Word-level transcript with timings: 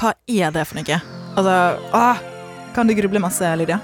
hva 0.00 0.14
er 0.24 0.52
det 0.54 0.66
for 0.68 0.80
noe? 0.80 0.98
Altså, 1.36 1.54
åh, 1.92 2.20
kan 2.74 2.88
du 2.88 2.94
gruble 2.96 3.20
masse, 3.22 3.44
Lydia? 3.60 3.80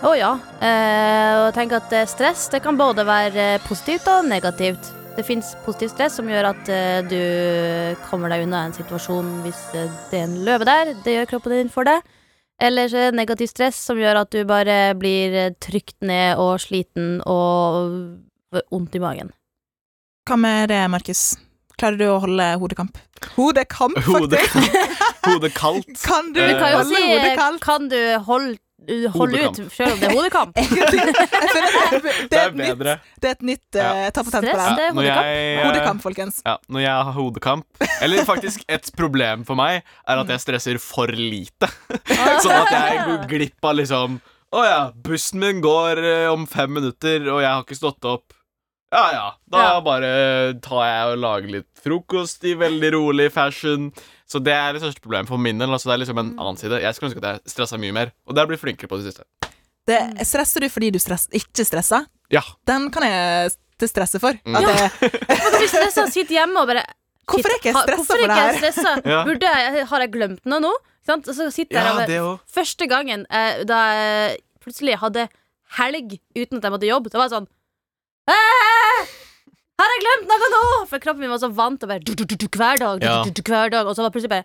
Å 0.00 0.14
ja. 0.16 0.30
Eh, 0.64 1.34
og 1.44 1.50
tenker 1.54 1.78
at 1.78 1.92
eh, 1.94 2.08
stress 2.08 2.48
det 2.52 2.62
kan 2.64 2.78
både 2.80 3.04
være 3.06 3.44
eh, 3.56 3.66
positivt 3.68 4.08
og 4.10 4.26
negativt. 4.26 4.88
Det 5.16 5.24
fins 5.26 5.52
positivt 5.66 5.92
stress 5.92 6.16
som 6.18 6.30
gjør 6.30 6.48
at 6.54 6.70
eh, 6.72 7.02
du 7.04 7.20
kommer 8.08 8.32
deg 8.32 8.46
unna 8.46 8.64
en 8.66 8.74
situasjon 8.74 9.28
hvis 9.44 9.60
eh, 9.76 9.92
det 10.10 10.22
er 10.22 10.26
en 10.26 10.38
løve 10.46 10.66
der. 10.68 10.94
Det 11.04 11.18
gjør 11.18 11.30
kroppen 11.34 11.54
din 11.58 11.72
for 11.72 11.88
deg. 11.88 12.00
Eller 12.60 12.90
så 12.90 12.98
er 13.00 13.12
det 13.12 13.20
negativt 13.20 13.52
stress 13.54 13.78
som 13.90 14.00
gjør 14.00 14.22
at 14.24 14.32
du 14.32 14.40
bare 14.48 14.80
blir 14.98 15.54
trykt 15.62 16.00
ned 16.04 16.40
og 16.40 16.58
sliten 16.60 17.20
og 17.28 17.94
vondt 18.72 18.98
i 18.98 19.04
magen. 19.04 19.30
Hva 20.28 20.36
med 20.40 20.68
det, 20.72 20.82
Markus? 20.92 21.30
Klarer 21.80 21.96
du 22.00 22.06
å 22.12 22.16
holde 22.22 22.46
hodekamp? 22.60 22.98
Hodekamp, 23.36 23.96
faktisk! 24.04 24.56
Hodekamp. 24.56 25.20
Hodekaldt. 25.26 25.94
Kan 26.08 26.32
du 26.34 26.40
Eh, 26.42 26.50
Du 26.52 26.58
kan 26.60 26.72
jo 26.74 26.80
holde 26.82 26.96
si 26.96 27.06
hodekaldt? 27.08 27.62
Kan 27.64 27.88
du 27.92 27.96
holde, 28.26 28.58
hold 29.14 29.34
ut 29.36 29.58
selv 29.74 29.92
om 29.94 30.00
det 30.00 30.08
er 30.08 30.14
hodekamp? 30.16 30.56
Det, 32.30 32.38
er 32.38 32.52
bedre. 32.54 32.94
det 33.20 33.28
er 33.28 33.34
et 33.34 33.42
nytt 33.44 33.76
uh, 33.76 34.06
ta 34.14 34.22
patent 34.24 34.46
på 34.46 34.56
det 34.56 34.86
hodekamp. 34.94 35.26
jeg, 35.26 35.64
Hodekamp, 35.66 36.02
folkens. 36.04 36.38
Ja, 36.46 36.54
når 36.72 36.84
jeg 36.84 37.06
har 37.08 37.16
hodekamp 37.16 37.84
Eller 38.06 38.24
faktisk 38.28 38.64
et 38.70 38.88
problem 38.96 39.44
for 39.48 39.58
meg 39.58 39.80
Er 40.08 40.20
at 40.22 40.30
jeg 40.32 40.42
stresser 40.44 40.78
for 40.82 41.10
lite 41.12 41.68
Sånn 42.44 42.56
at 42.56 42.72
jeg 42.72 43.00
går 43.08 43.24
glipp 43.30 43.68
av 43.70 43.76
liksom 43.80 44.18
Å 44.56 44.64
ja, 44.66 44.80
bussen 45.06 45.42
min 45.42 45.60
går 45.64 46.00
eh, 46.02 46.26
om 46.32 46.46
fem 46.50 46.72
minutter 46.78 47.26
Og 47.34 47.42
jeg 47.44 47.50
har 47.50 47.64
ikke 47.66 47.78
stått 47.80 48.08
opp 48.10 48.36
Ja 48.90 49.02
ja, 49.14 49.26
da 49.50 49.58
Ja. 49.62 49.80
bare 49.86 50.08
tar 50.64 50.80
jeg 50.86 51.12
og 51.12 51.18
lager 51.22 51.52
litt 51.54 51.68
frokost 51.84 52.42
I 52.44 52.56
veldig 52.58 52.90
rolig 52.96 53.28
fashion 53.32 53.92
Så 54.26 54.40
det 54.42 54.52
er 54.56 54.72
det 54.74 54.82
største 54.82 55.00
problemet 55.04 55.28
for 55.30 55.38
min 55.38 55.58
del 55.62 55.70
altså 55.70 55.90
Det 55.90 55.94
er 55.94 56.02
liksom 56.04 56.18
en 56.18 56.32
annen 56.38 56.58
side 56.58 56.80
Jeg 56.82 56.94
skulle 56.96 57.12
ønske 57.12 57.22
at 57.22 57.28
jeg 57.38 57.52
stressa 57.54 57.78
mye 57.78 57.94
mer 57.94 58.10
Og 58.26 58.34
det 58.34 58.40
har 58.42 58.48
jeg 58.48 58.52
blitt 58.56 58.64
flinkere 58.64 58.90
på 58.90 58.98
det 58.98 59.12
siste 59.12 59.22
Det, 59.86 60.00
stresser 60.26 60.60
du 60.66 60.68
fordi 60.74 60.90
du 60.90 60.98
stress, 61.02 61.28
ikke 61.34 61.64
stresser? 61.66 62.08
Ja, 62.34 62.42
Den 62.66 62.90
kan 62.94 63.02
jeg 63.06 63.52
til 63.80 63.88
stresse 63.88 64.18
for. 64.20 64.36
Mm. 64.44 64.56
At 64.58 64.66
jeg, 64.68 65.12
hvis 65.62 65.70
stressa 65.72 66.04
sitter 66.12 66.34
hjemme 66.36 66.60
og 66.60 66.68
bare 66.68 66.82
hvorfor 67.30 67.48
er 67.48 67.56
ikke 67.56 67.70
jeg 67.70 67.76
Ha- 67.78 67.84
stressa 67.86 68.04
for 68.10 68.20
det 68.26 68.36
her? 68.36 68.58
stressa? 68.58 68.92
Ja. 69.14 69.22
Burde 69.24 69.48
jeg, 69.54 69.86
har 69.88 70.00
jeg 70.04 70.10
glemt 70.12 70.42
noe 70.50 70.60
nå? 70.66 70.72
Sant? 71.06 71.30
Og 71.30 71.34
så 71.38 71.46
sitter 71.54 71.78
jeg 71.78 71.86
ja 71.88 72.06
det 72.10 72.18
også 72.20 72.58
Første 72.58 72.86
gangen 72.90 73.22
eh, 73.30 73.62
da 73.70 73.78
jeg 73.96 74.36
plutselig 74.60 74.98
hadde 75.00 75.24
helg 75.78 76.18
uten 76.36 76.58
at 76.60 76.66
jeg 76.68 76.74
måtte 76.76 76.90
jobbe, 76.90 77.08
da 77.14 77.18
var 77.22 77.30
jeg 77.30 77.34
sånn 77.38 77.48
«Æ, 78.30 78.36
Har 79.80 79.88
jeg 79.94 80.00
glemt 80.04 80.26
noe 80.28 80.48
nå? 80.52 80.62
For 80.90 81.00
kroppen 81.00 81.22
min 81.24 81.30
var 81.32 81.38
så 81.40 81.48
vant 81.56 81.80
til 81.80 81.88
å 81.88 81.90
bare 81.94 82.02
du, 82.04 82.10
du, 82.14 82.24
du, 82.28 82.34
du, 82.36 82.46
hver 82.52 82.76
dag, 82.82 82.98
du, 83.00 83.06
Ja. 83.06 83.22
du, 83.24 83.30
du, 83.30 83.40
du, 83.40 83.48
hver 83.48 83.70
dag. 83.72 83.86
Og 83.88 83.94
så 83.96 84.02
var 84.04 84.10
det 84.10 84.16
plutselig 84.18 84.32
bare. 84.34 84.44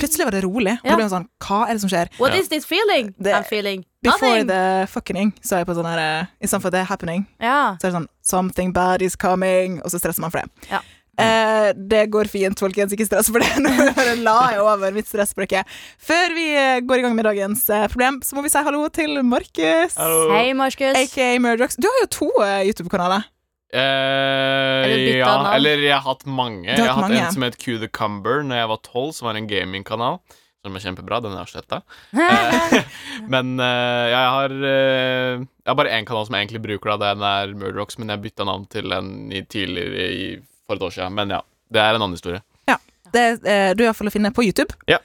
Plutselig 0.00 0.26
var 0.26 0.34
det 0.34 0.40
rolig. 0.42 0.72
Og 0.82 0.88
Ja. 0.90 0.96
ble 0.98 1.06
sånn, 1.12 1.28
Hva 1.46 1.60
er 1.68 1.72
det 1.78 1.80
som 1.84 1.90
skjer? 1.92 2.08
What 2.18 2.34
is 2.34 2.48
this 2.48 2.64
feeling? 2.66 3.14
Det- 3.22 3.34
I'm 3.36 3.44
feeling 3.46 3.84
Before 4.02 4.42
nothing. 4.42 4.48
the 4.48 4.86
fucking 4.90 5.32
så 5.46 5.54
er 5.54 5.58
jeg 5.62 5.66
på 5.68 5.74
sånn 5.78 5.86
her 5.86 5.98
eh, 6.02 6.26
Istedenfor 6.42 6.70
the 6.72 6.82
happening, 6.84 7.26
Ja. 7.40 7.76
så 7.80 7.86
er 7.86 7.90
det 7.92 7.94
sånn 8.00 8.08
Something 8.22 8.72
bad 8.72 9.00
is 9.02 9.14
coming, 9.14 9.80
og 9.84 9.90
så 9.92 10.00
stresser 10.00 10.20
man 10.20 10.30
for 10.32 10.40
det. 10.42 10.50
Ja. 10.70 10.80
Eh, 11.20 11.72
det 11.76 12.06
går 12.14 12.24
fint, 12.32 12.56
folkens. 12.58 12.92
Ikke 12.96 13.04
stress 13.04 13.28
for 13.28 13.42
det. 13.44 13.50
Nå 13.64 13.72
bare 13.96 14.14
la 14.24 14.36
jeg 14.54 14.62
over 14.64 14.94
mitt 14.96 15.10
stress 15.10 15.34
på 15.36 15.44
dere. 15.44 15.64
Før 16.00 16.32
vi 16.36 16.46
eh, 16.56 16.78
går 16.88 17.02
i 17.02 17.04
gang 17.04 17.16
med 17.18 17.26
dagens 17.28 17.66
eh, 17.70 17.84
problem, 17.92 18.22
så 18.24 18.38
må 18.38 18.44
vi 18.46 18.52
si 18.54 18.62
hallo 18.64 18.86
til 18.94 19.18
Markus. 19.26 19.98
Hei, 19.98 20.52
Markus. 20.56 20.96
Aka 20.96 21.28
Murdrocks. 21.44 21.76
Du 21.76 21.88
har 21.90 22.00
jo 22.06 22.10
to 22.16 22.30
eh, 22.46 22.62
YouTube-kanaler. 22.70 23.28
Eh, 23.72 24.84
Eller 24.84 25.16
ja, 25.16 25.26
navn. 25.32 25.46
eller 25.56 25.80
jeg 25.80 25.94
har 25.96 26.04
hatt 26.04 26.26
mange. 26.28 26.68
har 26.68 26.76
Jeg 26.76 26.88
har 26.90 26.96
hatt 26.98 27.08
mange. 27.10 27.20
en 27.24 27.32
som 27.36 27.44
het 27.46 27.54
Q 27.56 27.78
the 27.80 27.88
Cumber 27.88 28.42
Når 28.44 28.58
jeg 28.60 28.68
var 28.68 28.80
tolv, 28.84 29.12
som 29.16 29.28
var 29.30 29.38
en 29.40 29.46
gamingkanal. 29.48 30.18
Som 30.62 30.76
er 30.76 30.82
kjempebra. 30.84 31.20
Den 31.24 31.36
er 31.40 31.48
sletta. 31.50 31.82
Eh, 32.12 32.78
men 33.32 33.54
eh, 33.60 34.06
jeg 34.12 34.32
har 34.36 34.52
eh, 34.52 35.40
Jeg 35.40 35.70
har 35.72 35.78
bare 35.78 35.92
én 35.96 36.06
kanal 36.08 36.24
som 36.28 36.36
jeg 36.36 36.46
egentlig 36.48 36.62
bruker, 36.66 36.92
da. 36.96 37.12
Den 37.14 37.24
er 37.28 37.52
Murdrocks, 37.58 37.96
men 38.00 38.12
jeg 38.12 38.24
bytta 38.26 38.44
navn 38.48 38.64
til 38.72 38.92
en 38.96 39.12
i 39.32 39.40
tidligere 39.44 40.08
i, 40.12 40.26
for 40.72 40.80
et 40.80 40.86
år 40.88 40.96
siden. 40.96 41.14
Men 41.20 41.36
ja, 41.36 41.42
det 41.72 41.82
er 41.84 41.96
en 41.96 42.02
annen 42.02 42.16
historie. 42.18 42.42
Ja, 42.70 42.78
Det, 43.12 43.24
er 43.44 43.76
du 43.76 43.84
er 43.84 43.90
iallfall 43.90 44.10
å 44.10 44.14
finne 44.14 44.32
på 44.34 44.44
YouTube. 44.46 44.74
Ja. 44.90 44.98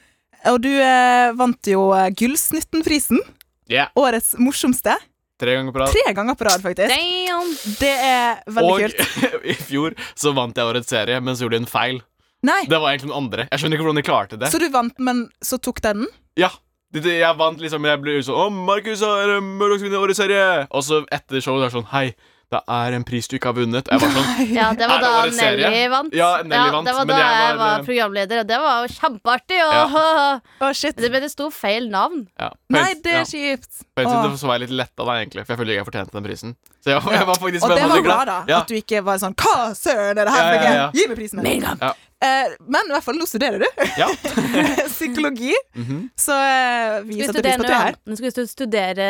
Og 0.47 0.61
du 0.63 0.71
eh, 0.71 1.29
vant 1.37 1.67
jo 1.69 1.89
eh, 1.97 2.09
Gullsnuttenprisen. 2.15 3.19
Yeah, 3.67 3.91
Årets 3.99 4.37
morsomste. 4.39 4.93
Tre 5.37 5.53
ganger 5.57 5.73
på 5.75 5.81
rad. 5.83 5.91
Tre 5.93 6.13
ganger 6.17 6.37
på 6.39 6.45
rad, 6.47 6.61
faktisk. 6.63 6.93
Damn. 6.93 7.49
Det 7.77 7.93
er 7.93 8.39
veldig 8.49 8.69
Og 8.71 8.79
kult. 8.85 9.25
i 9.53 9.57
fjor 9.59 9.97
så 10.17 10.31
vant 10.37 10.57
jeg 10.57 10.69
årets 10.71 10.89
serie, 10.89 11.19
men 11.21 11.35
så 11.37 11.45
gjorde 11.45 11.59
de 11.59 11.65
en 11.65 11.69
feil. 11.69 11.99
Nei, 12.47 12.61
Det 12.69 12.79
var 12.79 12.93
egentlig 12.93 13.11
noen 13.11 13.25
andre. 13.25 13.45
Jeg 13.51 13.61
skjønner 13.61 13.77
ikke 13.77 13.85
hvordan 13.87 13.99
de 13.99 14.05
klarte 14.07 14.39
det. 14.39 14.49
så 14.53 14.61
du 14.61 14.69
vant, 14.73 14.97
men 15.03 15.25
så 15.43 15.59
tok 15.61 15.81
de 15.83 15.93
den? 15.99 16.09
Ja. 16.39 16.49
Jeg 16.95 17.35
vant 17.35 17.59
liksom 17.59 17.83
Jeg 17.83 17.99
ble 17.99 18.13
sånn 18.23 18.37
Å, 18.39 18.45
Markus 18.49 19.01
har 19.03 19.33
eh, 19.35 19.41
Murdochs 19.43 19.83
vinner 19.83 19.99
årets 19.99 20.21
serie. 20.21 20.43
Og 20.71 20.85
så 20.87 21.01
etter 21.13 21.43
showet 21.43 21.65
er 21.65 21.67
det 21.67 21.75
sånn 21.75 21.89
Hei, 21.91 22.05
det 22.47 22.61
er 22.71 22.93
en 22.95 23.03
pris 23.03 23.27
du 23.27 23.33
ikke 23.35 23.49
har 23.51 23.55
vunnet. 23.57 23.89
Jeg 23.91 23.99
var 23.99 24.11
sånn 24.15 24.51
Ja, 24.55 24.67
det 24.79 24.87
var 24.87 25.01
da 25.03 25.09
det? 25.27 25.33
Nelly 25.35 25.81
vant. 25.91 26.13
Ja, 26.15 26.29
Nelly 26.47 26.71
vant, 26.77 26.87
Det 26.87 26.93
var 26.95 27.09
da 27.09 27.17
jeg 27.19 27.25
jeg 27.27 27.41
var, 27.47 27.57
var 27.59 27.73
eh, 27.81 27.85
programleder, 27.89 28.39
og 28.43 28.47
det 28.47 28.59
var 28.63 28.77
jo 28.85 28.93
kjempeartig. 28.95 29.57
Og 29.67 29.97
Å, 30.63 30.69
shit. 30.79 30.95
det, 30.95 31.09
men 31.11 31.25
det 31.25 31.31
sto 31.33 31.49
feil 31.51 31.89
navn. 31.91 32.23
ja. 32.39 32.49
Nei, 32.71 32.85
det 33.03 33.13
er 33.19 33.27
kjipt. 33.27 33.83
På 33.95 34.03
en 34.05 34.07
Åh. 34.07 34.15
side 34.29 34.39
så 34.39 34.47
var 34.47 34.59
jeg 34.61 34.67
litt 34.69 34.77
letta, 34.79 35.03
da, 35.03 35.17
egentlig. 35.19 35.43
For 35.43 35.53
jeg 35.55 35.59
følte 35.61 35.73
ikke 35.75 35.81
jeg 35.83 35.89
fortjente 35.91 36.15
den 36.15 36.27
prisen. 36.29 36.55
Så 36.83 36.93
jeg, 36.93 37.03
jeg 37.17 37.27
var 37.27 37.39
faktisk 37.41 37.65
Og 37.67 37.73
det 37.75 37.87
var 37.91 38.03
bra, 38.05 38.17
da. 38.31 38.37
Ja. 38.47 38.59
At 38.63 38.71
du 38.71 38.75
ikke 38.79 39.01
var 39.03 39.17
sånn 39.19 39.33
Hva 39.35 39.55
søren 39.75 40.15
er 40.21 40.27
det 40.29 40.33
her 40.37 40.45
for 40.45 40.55
ja, 40.55 40.61
noe? 40.63 40.75
ja. 40.77 40.85
Gi 40.95 41.07
meg 41.11 41.19
prisen. 41.19 41.41
Med 41.43 41.51
en 41.57 41.65
gang. 41.67 41.81
Ja. 41.83 41.91
Eh, 42.27 42.53
men 42.65 42.87
i 42.89 42.93
hvert 42.95 43.05
fall, 43.05 43.17
nå 43.19 43.27
studerer 43.29 43.59
du 43.61 43.67
Ja. 43.99 44.07
psykologi, 44.95 45.51
Mhm. 45.75 45.99
så 46.17 46.33
uh, 46.33 47.03
vi 47.05 47.19
setter 47.25 47.43
pris 47.43 47.59
på 47.59 47.65
at 47.65 47.67
du 47.67 47.73
er 47.73 47.83
her. 47.89 47.99
Nå 48.07 48.17
skal 48.17 48.31
vi 48.31 48.47
studere 48.49 49.09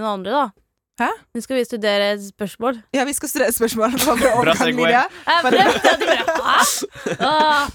noe 0.00 0.14
andre, 0.20 0.30
da. 0.38 0.46
Hæ? 0.96 1.10
Nå 1.36 1.40
skal 1.44 1.58
vi 1.58 1.62
studere 1.66 2.04
et 2.14 2.22
spørsmål. 2.24 2.78
Ja, 2.96 3.02
vi 3.04 3.12
skal 3.12 3.28
studere 3.28 3.50
et 3.52 3.56
spørsmål. 3.56 3.92
Bra 4.40 4.54
segway. 4.56 4.94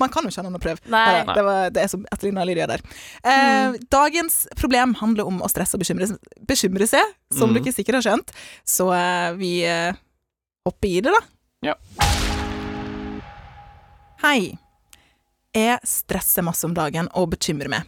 Man 0.01 0.09
kan 0.09 0.25
jo 0.25 0.31
ikke 0.31 0.41
ha 0.41 0.45
noen 0.47 0.57
å 0.57 0.61
prøve. 0.63 0.81
Nei. 0.89 1.21
Det, 1.29 1.43
var, 1.45 1.69
det 1.69 1.83
er 1.83 1.91
som 1.91 2.01
etterligna 2.09 2.41
Lydia 2.49 2.65
der. 2.71 2.81
Eh, 3.21 3.77
Dagens 3.93 4.47
problem 4.57 4.95
handler 4.97 5.29
om 5.29 5.37
å 5.45 5.49
stresse 5.53 5.77
og 5.77 5.83
bekymre, 5.83 6.07
bekymre 6.49 6.87
seg, 6.89 7.05
som 7.37 7.53
du 7.53 7.59
dere 7.61 7.75
sikkert 7.75 7.99
har 7.99 8.05
skjønt. 8.07 8.33
Så 8.65 8.89
eh, 8.97 9.29
vi 9.37 9.51
eh, 9.69 9.93
hopper 10.65 10.89
i 10.89 10.97
det, 11.05 11.13
da. 11.13 11.21
Ja. 11.69 11.75
Hei. 14.25 14.57
Jeg 15.53 15.77
stresser 15.85 16.41
masse 16.47 16.65
om 16.65 16.73
dagen 16.73 17.05
og 17.13 17.29
bekymrer 17.35 17.69
meg. 17.69 17.85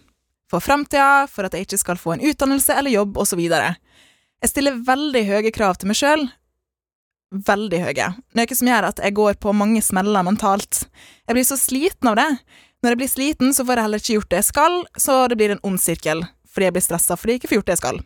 For 0.52 0.60
framtida, 0.62 1.26
for 1.26 1.50
at 1.50 1.58
jeg 1.58 1.66
ikke 1.66 1.82
skal 1.82 1.98
få 1.98 2.14
en 2.14 2.22
utdannelse 2.30 2.78
eller 2.78 2.94
jobb, 2.94 3.18
osv. 3.24 3.42
Jeg 4.44 4.52
stiller 4.52 4.81
veldig 4.84 5.22
høye 5.24 5.52
krav 5.56 5.78
til 5.80 5.88
meg 5.88 5.96
sjøl. 5.96 6.26
Veldig 7.48 7.80
høye. 7.80 8.08
Noe 8.36 8.56
som 8.59 8.70
gjør 8.70 8.90
at 8.90 9.00
jeg 9.00 9.16
går 9.16 9.38
på 9.40 9.54
mange 9.56 9.80
smeller 9.81 10.26
mentalt. 10.28 10.84
Jeg 11.24 11.38
blir 11.38 11.48
så 11.48 11.56
sliten 11.58 12.12
av 12.12 12.18
det. 12.20 12.28
Når 12.84 12.92
jeg 12.92 13.00
blir 13.00 13.12
sliten, 13.14 13.54
så 13.56 13.64
får 13.64 13.80
jeg 13.80 13.88
heller 13.88 14.04
ikke 14.04 14.18
gjort 14.18 14.34
det 14.34 14.42
jeg 14.42 14.50
skal, 14.50 14.74
så 15.00 15.16
det 15.31 15.38
blir 15.40 15.54
en 15.54 15.64
ond 15.64 15.80
sirkel. 15.80 16.26
Fordi 16.51 16.68
jeg 16.68 16.75
blir 16.75 16.84
stressa 16.84 17.16
fordi 17.16 17.38
jeg 17.38 17.42
ikke 17.42 17.54
får 17.54 17.57
gjort 17.62 17.69
det 17.69 17.78
jeg 17.78 17.84
skal. 17.86 18.01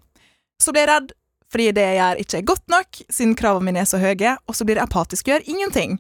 Så 0.61 0.75
blir 0.75 0.85
jeg 0.85 0.91
redd 0.93 1.15
fordi 1.47 1.67
det 1.73 1.83
jeg 1.87 1.97
gjør, 1.97 2.21
ikke 2.21 2.37
er 2.37 2.47
godt 2.51 2.71
nok, 2.73 2.97
siden 3.17 3.35
kravene 3.39 3.69
mine 3.69 3.79
er 3.79 3.87
så 3.87 3.97
høye, 4.01 4.33
og 4.45 4.55
så 4.57 4.65
blir 4.67 4.77
jeg 4.77 4.83
apatisk 4.83 5.29
og 5.29 5.31
gjør 5.31 5.45
ingenting. 5.47 5.93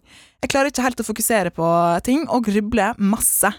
Jeg 0.43 0.51
klarer 0.51 0.73
ikke 0.73 0.83
helt 0.83 0.99
å 0.99 1.05
fokusere 1.07 1.53
på 1.55 1.67
ting, 2.03 2.25
og 2.27 2.49
grubler 2.49 2.99
masse. 2.99 3.53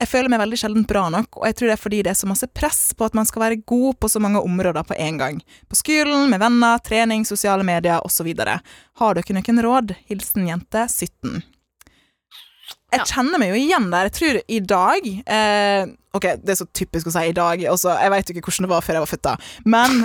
Jeg 0.00 0.08
føler 0.08 0.32
meg 0.32 0.40
veldig 0.40 0.56
sjelden 0.56 0.84
bra 0.88 1.02
nok, 1.12 1.36
og 1.36 1.44
jeg 1.44 1.56
tror 1.58 1.68
det 1.68 1.74
er 1.74 1.80
fordi 1.82 1.98
det 2.06 2.12
er 2.14 2.16
så 2.16 2.28
masse 2.30 2.46
press 2.56 2.80
på 2.96 3.04
at 3.04 3.16
man 3.18 3.26
skal 3.28 3.42
være 3.44 3.60
god 3.68 3.98
på 4.00 4.08
så 4.08 4.22
mange 4.22 4.40
områder 4.40 4.86
på 4.88 4.96
en 4.96 5.18
gang. 5.20 5.40
På 5.68 5.76
skolen, 5.76 6.30
med 6.32 6.40
venner, 6.40 6.80
trening, 6.86 7.26
sosiale 7.28 7.66
medier 7.68 8.00
osv. 8.06 8.30
Har 8.40 9.18
dere 9.18 9.36
noen 9.36 9.62
råd? 9.66 9.92
Hilsen 10.08 10.48
jente 10.48 10.86
17. 10.88 11.42
Jeg 12.90 13.06
kjenner 13.06 13.38
meg 13.38 13.52
jo 13.52 13.58
igjen 13.60 13.90
der. 13.92 14.08
Jeg 14.08 14.16
tror 14.16 14.38
i 14.50 14.58
dag 14.66 15.04
eh, 15.06 15.92
Ok, 16.16 16.24
det 16.42 16.54
er 16.54 16.58
så 16.58 16.66
typisk 16.74 17.06
å 17.06 17.12
si 17.14 17.22
i 17.28 17.34
dag. 17.36 17.60
Også, 17.70 17.92
jeg 18.02 18.10
vet 18.16 18.30
jo 18.30 18.34
ikke 18.34 18.48
hvordan 18.48 18.66
det 18.66 18.72
var 18.72 18.82
før 18.82 18.96
jeg 18.98 19.04
var 19.04 19.10
født, 19.12 19.28
da. 19.28 19.34
Men 19.76 20.00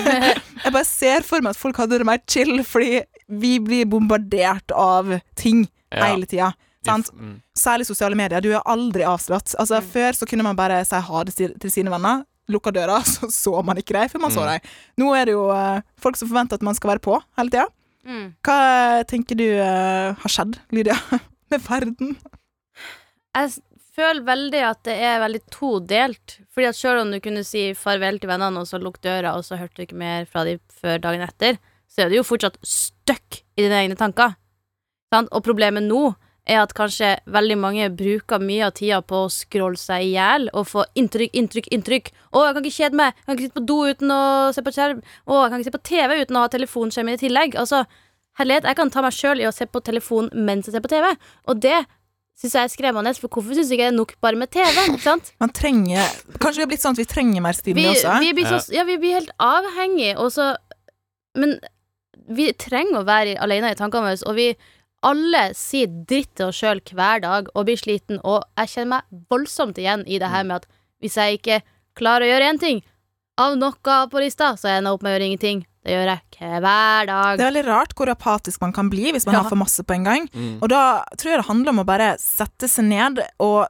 jeg 0.64 0.72
bare 0.72 0.86
ser 0.88 1.26
for 1.26 1.44
meg 1.44 1.52
at 1.52 1.60
folk 1.60 1.82
hadde 1.82 1.98
det 2.00 2.06
mer 2.08 2.22
chill, 2.30 2.62
fordi 2.64 3.02
vi 3.42 3.58
blir 3.60 3.90
bombardert 3.90 4.72
av 4.76 5.18
ting 5.36 5.66
Ja. 5.90 6.06
hele 6.06 6.26
tida. 6.30 6.52
Sant? 6.86 7.10
Mm. 7.12 7.34
Særlig 7.56 7.86
sosiale 7.86 8.16
medier. 8.16 8.40
Du 8.40 8.50
er 8.54 8.62
aldri 8.64 9.04
avslått. 9.04 9.52
Altså, 9.60 9.82
Før 9.84 10.16
så 10.16 10.26
kunne 10.28 10.42
man 10.46 10.56
bare 10.56 10.78
si 10.88 10.96
ha 10.96 11.24
det 11.28 11.34
til 11.36 11.70
sine 11.70 11.90
venner. 11.92 12.24
lukka 12.50 12.72
døra, 12.74 12.96
så 13.06 13.28
så 13.30 13.60
man 13.62 13.76
ikke 13.78 13.94
dem 13.94 14.08
før 14.10 14.20
man 14.24 14.32
så 14.34 14.42
Mm. 14.42 14.48
dem. 14.58 14.70
Nå 14.98 15.10
er 15.14 15.24
det 15.28 15.32
jo 15.36 15.44
uh, 15.54 15.82
folk 16.00 16.16
som 16.16 16.26
forventer 16.28 16.54
at 16.58 16.62
man 16.66 16.74
skal 16.74 16.90
være 16.96 17.04
på 17.04 17.20
hele 17.38 17.50
tida. 17.52 17.66
Mm. 18.04 18.24
Hva 18.42 19.04
tenker 19.06 19.36
du 19.38 19.44
uh, 19.60 20.16
har 20.18 20.32
skjedd, 20.32 20.56
Lydia, 20.72 20.96
med 21.52 21.60
verden? 21.68 22.16
Jeg 23.36 23.52
føler 23.94 24.24
veldig 24.26 24.62
at 24.66 24.80
det 24.88 24.96
er 25.04 25.20
veldig 25.22 25.40
todelt. 25.52 26.38
Fordi 26.50 26.66
at 26.72 26.78
selv 26.78 27.04
om 27.04 27.12
du 27.12 27.20
kunne 27.22 27.44
si 27.46 27.68
farvel 27.78 28.18
til 28.18 28.30
vennene, 28.32 28.58
og 28.64 28.66
så 28.66 28.80
lukke 28.82 29.02
døra, 29.04 29.36
og 29.36 29.44
så 29.46 29.58
hørte 29.60 29.76
du 29.78 29.82
ikke 29.86 30.00
mer 30.00 30.26
fra 30.26 30.42
dem 30.48 30.58
før 30.80 30.98
dagen 31.04 31.22
etter, 31.22 31.60
så 31.90 32.02
er 32.06 32.10
du 32.10 32.16
jo 32.18 32.26
fortsatt 32.26 32.56
stuck 32.66 33.42
i 33.58 33.62
dine 33.66 33.78
egne 33.84 33.98
tanker. 33.98 34.34
Sant? 35.12 35.30
Og 35.34 35.42
problemet 35.46 35.82
nå 35.86 36.14
er 36.48 36.62
at 36.62 36.72
kanskje 36.76 37.12
veldig 37.30 37.56
mange 37.60 37.88
bruker 37.94 38.42
mye 38.42 38.66
av 38.68 38.74
tida 38.78 39.00
på 39.04 39.24
å 39.24 39.32
scrolle 39.32 39.78
seg 39.80 40.06
i 40.06 40.12
hjel 40.14 40.48
og 40.56 40.68
få 40.70 40.84
inntrykk, 40.98 41.34
inntrykk, 41.36 41.70
inntrykk. 41.76 42.12
'Å, 42.30 42.44
jeg 42.46 42.54
kan 42.56 42.64
ikke 42.64 42.78
kjede 42.78 43.00
meg. 43.00 43.14
Jeg 43.14 43.26
kan 43.26 43.36
ikke 43.36 43.48
sitte 43.48 43.60
på 43.60 43.66
do 43.68 43.78
uten 43.90 44.14
å 44.14 44.22
se 44.56 44.64
på 44.64 44.74
skjerm.' 44.74 45.02
'Å, 45.02 45.34
jeg 45.42 45.50
kan 45.50 45.60
ikke 45.60 45.70
se 45.70 45.76
på 45.76 45.86
TV 45.90 46.20
uten 46.22 46.36
å 46.36 46.44
ha 46.44 46.52
telefonskjerm 46.56 47.12
i 47.12 47.20
tillegg.' 47.20 47.56
Altså, 47.60 47.84
herlighet, 48.40 48.68
jeg 48.70 48.78
kan 48.78 48.90
ta 48.90 49.02
meg 49.04 49.16
sjøl 49.16 49.42
i 49.42 49.48
å 49.48 49.54
se 49.54 49.66
på 49.66 49.82
telefon 49.84 50.30
mens 50.34 50.68
jeg 50.68 50.76
ser 50.76 50.84
på 50.84 50.92
TV, 50.92 51.12
og 51.50 51.60
det 51.60 51.80
syns 52.40 52.56
jeg 52.56 52.64
er 52.64 52.72
skremmende, 52.72 53.12
for 53.20 53.28
hvorfor 53.28 53.52
syns 53.52 53.68
jeg 53.68 53.76
ikke 53.76 53.90
det 53.90 53.92
er 53.92 53.98
nok 53.98 54.14
bare 54.24 54.38
med 54.40 54.50
TV? 54.54 54.72
Ikke 54.88 55.04
sant? 55.04 55.32
Man 55.42 55.52
trenger 55.52 56.08
Kanskje 56.40 56.62
vi 56.62 56.64
har 56.64 56.70
blitt 56.72 56.84
sånn 56.84 56.96
at 56.96 57.02
vi 57.02 57.08
trenger 57.10 57.44
mer 57.44 57.56
stimuli 57.58 57.90
også? 57.92 58.16
vi, 58.24 58.32
blir 58.38 58.48
så, 58.48 58.60
ja, 58.72 58.86
vi 58.88 58.96
blir 59.02 59.18
helt 59.18 59.34
avhengige, 59.44 60.16
og 60.16 60.32
så 60.32 60.54
Men 61.36 61.58
vi 62.30 62.48
trenger 62.58 63.00
å 63.00 63.06
være 63.06 63.36
alene 63.42 63.72
i 63.72 63.78
tankene 63.78 64.08
våre, 64.08 64.22
og 64.30 64.36
vi 64.38 64.48
alle 65.06 65.42
sier 65.56 65.88
dritt 66.08 66.34
til 66.36 66.50
oss 66.50 66.60
sjøl 66.60 66.80
hver 66.92 67.22
dag 67.24 67.48
og 67.54 67.64
blir 67.68 67.78
sliten, 67.80 68.20
og 68.24 68.44
jeg 68.58 68.68
kjenner 68.74 68.98
meg 68.98 69.26
voldsomt 69.32 69.78
igjen 69.80 70.04
i 70.06 70.18
det 70.20 70.28
her 70.28 70.44
med 70.44 70.60
at 70.60 70.66
hvis 71.00 71.16
jeg 71.16 71.38
ikke 71.40 71.60
klarer 71.96 72.26
å 72.26 72.30
gjøre 72.34 72.50
én 72.52 72.60
ting 72.60 72.82
av 73.40 73.56
noe 73.56 73.96
på 74.12 74.20
lista, 74.20 74.52
så 74.60 74.68
ender 74.68 74.90
jeg 74.90 74.98
opp 74.98 75.02
med 75.02 75.10
å 75.10 75.14
gjøre 75.16 75.28
ingenting. 75.30 75.62
Det 75.80 75.94
gjør 75.94 76.10
jeg 76.12 76.60
hver 76.60 77.06
dag. 77.08 77.38
Det 77.38 77.44
er 77.46 77.52
veldig 77.54 77.66
rart 77.70 77.94
hvor 77.96 78.10
apatisk 78.12 78.60
man 78.60 78.74
kan 78.76 78.90
bli 78.92 79.12
hvis 79.14 79.24
man 79.24 79.34
Ja. 79.34 79.40
har 79.42 79.48
for 79.48 79.56
masse 79.56 79.80
på 79.82 79.94
en 79.96 80.04
gang. 80.04 80.28
Mm. 80.34 80.58
Og 80.60 80.68
da 80.68 81.04
tror 81.16 81.32
jeg 81.32 81.40
det 81.40 81.48
handler 81.48 81.70
om 81.72 81.80
å 81.80 81.86
bare 81.88 82.18
sette 82.20 82.68
seg 82.68 82.84
ned 82.84 83.22
og 83.40 83.66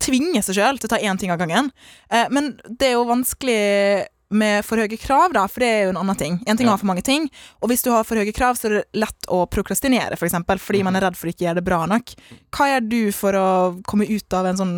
tvinge 0.00 0.42
seg 0.44 0.56
sjøl 0.56 0.78
til 0.80 0.88
å 0.88 0.92
ta 0.92 1.00
én 1.00 1.18
ting 1.18 1.30
av 1.32 1.38
gangen. 1.40 1.72
Eh, 2.10 2.26
men 2.30 2.58
det 2.68 2.88
er 2.90 2.92
jo 2.98 3.08
vanskelig 3.08 4.06
med 4.30 4.64
for 4.66 4.80
høye 4.80 4.98
krav, 5.00 5.34
da, 5.34 5.44
for 5.50 5.62
det 5.62 5.68
er 5.68 5.84
jo 5.84 5.92
en 5.94 6.00
annen 6.00 6.18
ting. 6.18 6.38
En 6.46 6.58
ting 6.58 6.68
er 6.68 6.72
å 6.72 6.76
ha 6.76 6.80
for 6.80 6.90
mange 6.90 7.04
ting, 7.06 7.26
og 7.60 7.70
hvis 7.72 7.84
du 7.86 7.90
har 7.92 8.06
for 8.06 8.20
høye 8.20 8.34
krav, 8.34 8.58
så 8.58 8.68
er 8.68 8.76
det 8.78 9.02
lett 9.02 9.30
å 9.32 9.42
prokrastinere, 9.50 10.18
for 10.18 10.28
eksempel, 10.28 10.62
fordi 10.62 10.84
man 10.86 10.98
er 10.98 11.08
redd 11.08 11.18
for 11.18 11.30
å 11.30 11.34
ikke 11.34 11.48
gjøre 11.48 11.60
det 11.60 11.66
bra 11.66 11.84
nok. 11.90 12.14
Hva 12.54 12.72
gjør 12.72 12.90
du 12.90 13.00
for 13.16 13.38
å 13.38 13.48
komme 13.90 14.06
ut 14.10 14.38
av 14.38 14.50
en 14.50 14.60
sånn 14.60 14.76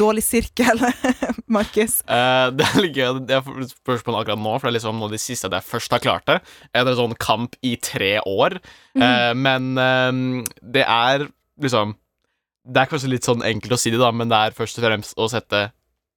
dårlig 0.00 0.24
sirkel, 0.24 0.80
Markus? 1.56 2.00
Uh, 2.08 2.48
det 2.56 2.66
er 2.66 2.80
litt 2.80 2.98
gøy. 2.98 3.20
Det 3.28 3.36
er 3.38 3.68
spørsmålet 3.70 4.24
akkurat 4.24 4.42
nå, 4.42 4.56
for 4.56 4.66
det 4.66 4.72
er 4.72 4.78
liksom 4.78 4.98
noe 4.98 5.10
av 5.10 5.14
det 5.14 5.22
siste 5.22 5.52
jeg 5.52 5.68
først 5.68 5.96
har 5.96 6.02
klart 6.02 6.26
det. 6.30 6.40
Etter 6.72 6.92
en 6.92 7.00
sånn 7.02 7.16
kamp 7.22 7.56
i 7.66 7.76
tre 7.78 8.16
år. 8.26 8.58
Eh, 8.96 9.32
men 9.36 9.74
uh, 9.78 10.42
det 10.62 10.84
er 10.86 11.28
liksom 11.62 11.94
Det 12.66 12.80
er 12.82 12.88
kanskje 12.90 13.08
litt 13.12 13.26
sånn 13.28 13.44
enkelt 13.46 13.76
å 13.76 13.78
si 13.78 13.92
det, 13.94 14.00
da, 14.02 14.10
men 14.10 14.32
det 14.32 14.38
er 14.42 14.56
først 14.56 14.80
og 14.80 14.88
fremst 14.88 15.20
å 15.20 15.28
sette 15.30 15.68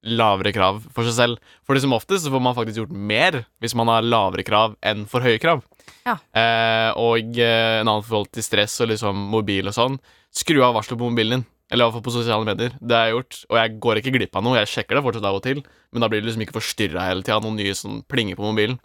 lavere 0.06 0.54
krav 0.56 0.82
for 0.96 1.08
seg 1.08 1.16
selv. 1.18 1.52
For 1.68 1.76
det 1.76 1.84
som 1.84 1.96
oftest 1.96 2.26
så 2.26 2.32
får 2.34 2.44
man 2.44 2.56
faktisk 2.58 2.84
gjort 2.84 2.96
mer 2.96 3.42
hvis 3.60 3.76
man 3.78 3.92
har 3.92 4.06
lavere 4.06 4.46
krav 4.48 4.78
enn 4.86 5.06
for 5.10 5.26
høye 5.26 5.42
krav. 5.42 5.64
Ja. 6.06 6.18
Eh, 6.32 6.90
og 7.00 7.40
eh, 7.40 7.80
en 7.82 7.88
annen 7.88 8.06
forhold 8.06 8.32
til 8.36 8.46
stress 8.46 8.78
og 8.84 8.92
liksom 8.94 9.30
mobil 9.34 9.70
og 9.70 9.76
sånn. 9.76 9.98
Skru 10.36 10.62
av 10.64 10.78
varselet 10.78 11.02
på 11.02 11.10
mobilen 11.12 11.40
din. 11.40 11.48
Eller 11.70 11.86
i 11.86 11.86
hvert 11.86 12.00
fall 12.00 12.08
på 12.08 12.14
sosiale 12.16 12.48
medier. 12.48 12.74
Det 12.82 12.96
har 12.98 13.10
jeg 13.10 13.18
gjort. 13.18 13.40
Og 13.50 13.58
jeg 13.60 13.74
går 13.86 14.00
ikke 14.02 14.14
glipp 14.16 14.38
av 14.40 14.46
noe. 14.46 14.58
Jeg 14.58 14.72
sjekker 14.72 14.98
det 14.98 15.04
fortsatt 15.06 15.28
av 15.30 15.38
og 15.38 15.44
til, 15.46 15.60
men 15.94 16.02
da 16.02 16.10
blir 16.10 16.24
det 16.24 16.30
liksom 16.30 16.46
ikke 16.48 16.58
forstyrra 16.58 17.04
hele 17.06 17.22
tida 17.26 17.38
av 17.38 17.46
noen 17.46 17.60
nye 17.62 17.76
sånn 17.78 18.02
plinger 18.10 18.40
på 18.40 18.48
mobilen. 18.48 18.80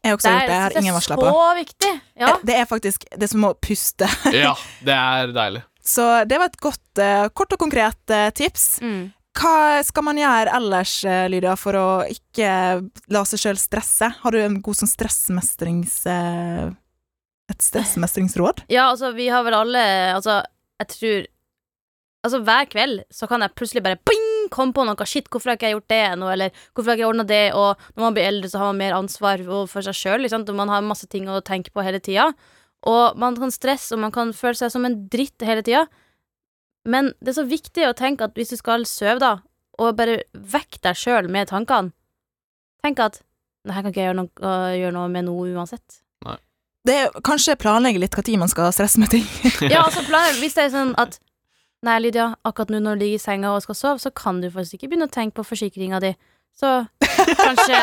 Jeg 0.00 0.14
har 0.14 0.16
også 0.16 0.30
gjort 0.32 0.46
det, 0.48 0.54
jeg 0.54 0.64
har 0.64 0.76
ingen 0.80 0.96
varsler 0.96 1.20
på. 1.20 1.28
så 1.28 1.48
viktig. 1.58 1.90
Ja. 2.22 2.30
Det 2.48 2.54
er 2.56 2.68
faktisk 2.68 3.04
det 3.10 3.26
er 3.26 3.32
som 3.34 3.44
å 3.44 3.52
puste. 3.60 4.08
Ja, 4.32 4.54
det 4.86 4.96
er 4.96 5.34
deilig. 5.36 5.66
Så 5.90 6.04
det 6.28 6.36
var 6.40 6.50
et 6.50 6.58
godt, 6.60 7.00
eh, 7.00 7.26
kort 7.32 7.52
og 7.56 7.60
konkret 7.60 8.12
eh, 8.12 8.28
tips. 8.36 8.64
Mm. 8.84 9.10
Hva 9.40 9.80
skal 9.86 10.04
man 10.04 10.20
gjøre 10.20 10.52
ellers, 10.58 10.94
eh, 11.08 11.26
Lydia, 11.32 11.54
for 11.56 11.78
å 11.78 11.88
ikke 12.10 12.50
la 13.14 13.22
seg 13.28 13.40
sjøl 13.40 13.60
stresse? 13.60 14.10
Har 14.20 14.36
du 14.36 14.40
en 14.42 14.60
god 14.60 14.80
sånn 14.82 14.90
stressmestrings... 14.90 16.00
eh, 16.10 16.68
Et 17.50 17.64
stressmestringsråd? 17.64 18.66
Ja, 18.76 18.90
altså, 18.92 19.14
vi 19.16 19.30
har 19.32 19.42
vel 19.46 19.56
alle 19.56 19.80
Altså, 20.14 20.42
jeg 20.82 20.92
tror 20.92 21.30
Altså, 22.20 22.42
hver 22.44 22.68
kveld 22.68 23.00
så 23.16 23.26
kan 23.30 23.40
jeg 23.40 23.56
plutselig 23.56 23.82
bare 23.86 24.00
bing! 24.04 24.26
komme 24.50 24.74
på 24.74 24.84
noe. 24.86 25.06
Shit, 25.06 25.28
hvorfor 25.30 25.52
har 25.52 25.58
ikke 25.58 25.68
jeg 25.70 25.76
gjort 25.78 25.90
det 25.92 26.00
ennå? 26.10 26.30
Eller 26.32 26.54
hvorfor 26.74 26.90
har 26.90 26.98
ikke 26.98 27.04
jeg 27.04 27.12
ordna 27.12 27.26
det? 27.28 27.42
Og 27.56 27.84
når 27.94 28.04
man 28.06 28.16
blir 28.16 28.28
eldre, 28.30 28.50
så 28.50 28.60
har 28.60 28.70
man 28.72 28.80
mer 28.82 28.96
ansvar 28.98 29.44
for 29.70 29.86
seg 29.86 29.96
sjøl, 29.96 30.26
og 30.26 30.54
man 30.58 30.72
har 30.72 30.86
masse 30.86 31.08
ting 31.10 31.28
å 31.30 31.40
tenke 31.46 31.72
på 31.74 31.84
hele 31.86 32.00
tida. 32.02 32.30
Og 32.88 33.18
man 33.20 33.36
kan 33.38 33.52
stresse, 33.54 33.92
og 33.94 34.02
man 34.04 34.14
kan 34.14 34.32
føle 34.36 34.58
seg 34.58 34.72
som 34.72 34.86
en 34.88 34.96
dritt 35.12 35.44
hele 35.46 35.62
tida. 35.66 35.84
Men 36.88 37.12
det 37.20 37.34
er 37.34 37.40
så 37.42 37.48
viktig 37.48 37.86
å 37.88 37.96
tenke 37.96 38.24
at 38.24 38.36
hvis 38.38 38.54
du 38.54 38.58
skal 38.60 38.86
sove, 38.88 39.18
da, 39.20 39.32
og 39.80 39.96
bare 39.98 40.22
vekk 40.32 40.80
deg 40.84 40.98
sjøl 40.98 41.28
med 41.32 41.50
tankene 41.52 41.92
Tenk 42.80 43.00
at 43.04 43.18
det 43.68 43.74
her 43.76 43.84
kan 43.84 43.92
ikke 43.92 44.00
jeg 44.00 44.08
gjøre 44.08 44.20
noe, 44.22 44.52
gjøre 44.72 44.94
noe 44.96 45.08
med 45.12 45.26
noe 45.26 45.50
uansett. 45.52 45.98
Det 46.88 46.94
er 46.96 47.18
kanskje 47.20 47.58
planlegge 47.60 48.00
litt 48.00 48.16
når 48.16 48.38
man 48.40 48.48
skal 48.48 48.72
stresse 48.72 49.00
med 49.00 49.10
ting. 49.12 49.26
Ja, 49.68 49.82
altså 49.84 50.00
planlegge 50.06 50.40
Hvis 50.40 50.56
det 50.56 50.64
er 50.64 50.72
sånn 50.72 50.94
at 50.96 51.18
Nei, 51.84 51.98
Lydia, 52.00 52.34
akkurat 52.44 52.72
nå 52.72 52.80
når 52.80 52.96
du 52.96 53.02
ligger 53.04 53.16
i 53.16 53.20
senga 53.22 53.54
og 53.56 53.62
skal 53.64 53.76
sove, 53.76 54.00
så 54.02 54.10
kan 54.12 54.42
du 54.42 54.50
faktisk 54.52 54.76
ikke 54.76 54.90
begynne 54.90 55.06
å 55.08 55.12
tenke 55.12 55.38
på 55.38 55.46
forsikringa 55.48 56.00
di. 56.04 56.10
Så 56.52 56.72
kanskje 57.38 57.78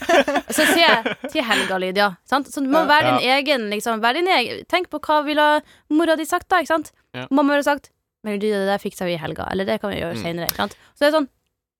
Så 0.56 0.66
sier 0.68 0.82
jeg 0.82 1.14
til 1.32 1.46
helga, 1.48 1.78
Lydia. 1.80 2.10
Sant? 2.28 2.50
Så 2.52 2.60
du 2.60 2.68
må 2.68 2.82
være 2.88 3.14
din 3.14 3.30
egen, 3.32 3.64
liksom. 3.72 4.02
Vær 4.04 4.18
din 4.18 4.28
egen. 4.28 4.66
Tenk 4.68 4.90
på 4.92 5.00
hva 5.00 5.22
ville 5.24 5.46
mora 5.88 6.18
di 6.20 6.28
sagt, 6.28 6.44
da, 6.52 6.60
ikke 6.60 6.74
sant? 6.74 6.92
Ja. 7.16 7.24
Mamma 7.32 7.56
ville 7.56 7.64
sagt 7.64 7.88
Men 8.24 8.38
det 8.40 8.50
der 8.50 8.78
fikser 8.82 9.06
vi 9.06 9.14
i 9.14 9.20
helga. 9.20 9.46
Eller 9.52 9.64
det 9.64 9.80
kan 9.80 9.90
vi 9.90 10.00
gjøre 10.00 10.16
Mm. 10.16 10.22
seinere. 10.22 10.50
Så 10.50 10.98
det 11.00 11.08
er 11.14 11.18
sånn 11.20 11.28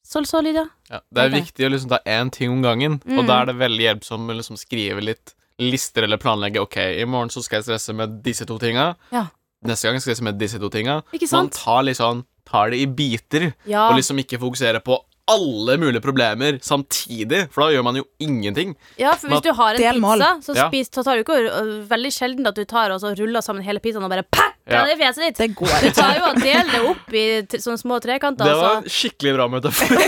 Sol, 0.09 0.25
sol, 0.25 0.43
Lydia. 0.45 0.65
Ja, 0.89 1.01
det 1.13 1.19
er 1.21 1.29
viktig 1.43 1.67
å 1.67 1.71
liksom 1.71 1.91
ta 1.91 1.99
én 2.07 2.31
ting 2.33 2.51
om 2.51 2.63
gangen, 2.63 2.99
Mm. 3.05 3.19
og 3.19 3.27
da 3.27 3.43
er 3.43 3.47
det 3.47 3.57
veldig 3.57 3.83
hjelpsomt 4.01 4.31
å 4.31 4.37
liksom 4.39 4.57
skrive 4.57 5.03
litt 5.03 5.35
lister 5.59 6.05
eller 6.05 6.17
planlegge. 6.17 6.57
Ok, 6.63 6.77
i 6.79 7.05
morgen 7.05 7.29
så 7.29 7.43
skal 7.43 7.59
jeg 7.61 7.65
stresse 7.67 7.95
med 7.95 8.23
disse 8.23 8.47
to 8.47 8.57
tinga. 8.59 8.97
Ja. 9.13 9.27
Neste 9.67 9.83
gang 9.91 10.01
skal 10.01 10.13
jeg 10.15 10.17
stresse 10.17 10.23
med 10.25 10.39
disse 10.39 10.59
to 10.59 10.71
tinga. 10.71 11.03
Man 11.33 11.51
tar 11.51 11.83
sånn 11.93 12.25
Tar 12.47 12.71
det 12.71 12.79
i 12.81 12.87
biter, 12.87 13.53
Ja. 13.67 13.91
og 13.91 13.97
liksom 13.97 14.17
ikke 14.19 14.39
fokusere 14.41 14.81
på 14.83 14.99
alle 15.29 15.77
mulige 15.81 16.03
problemer 16.05 16.59
samtidig, 16.65 17.45
for 17.53 17.65
da 17.67 17.75
gjør 17.75 17.85
man 17.87 17.99
jo 18.01 18.05
ingenting. 18.25 18.75
Ja, 19.01 19.13
for 19.19 19.33
hvis 19.33 19.45
du 19.45 19.53
har 19.55 19.77
en 19.77 19.83
Delmål. 19.83 20.23
pizza, 20.23 20.31
så, 20.47 20.69
spis, 20.69 20.91
så 20.95 21.05
tar 21.05 21.19
du 21.19 21.25
ikke 21.25 21.37
øh, 21.49 21.75
Veldig 21.89 22.13
sjelden 22.15 22.49
at 22.49 22.57
du 22.57 22.65
tar 22.69 22.93
og 22.95 23.01
så 23.03 23.13
ruller 23.19 23.45
sammen 23.45 23.63
hele 23.67 23.83
pizzaen 23.85 24.05
og 24.07 24.13
bare 24.13 24.25
pakker 24.25 24.57
Ja. 24.69 24.83
det 24.85 24.97
er 24.97 25.01
fjeset 25.01 25.23
ditt. 25.25 25.39
Det 25.39 25.49
går 25.57 25.85
Du 25.87 25.91
tar 25.97 26.17
jo 26.19 26.25
og 26.29 26.41
deler 26.43 26.73
det 26.75 26.81
opp 26.91 27.15
i 27.17 27.25
sånne 27.57 27.81
små 27.81 28.01
trekanter. 28.05 28.45
Det 28.45 28.57
var 28.59 28.75
altså. 28.83 28.93
skikkelig 28.99 29.35
bra 29.39 29.47
metafor. 29.49 30.03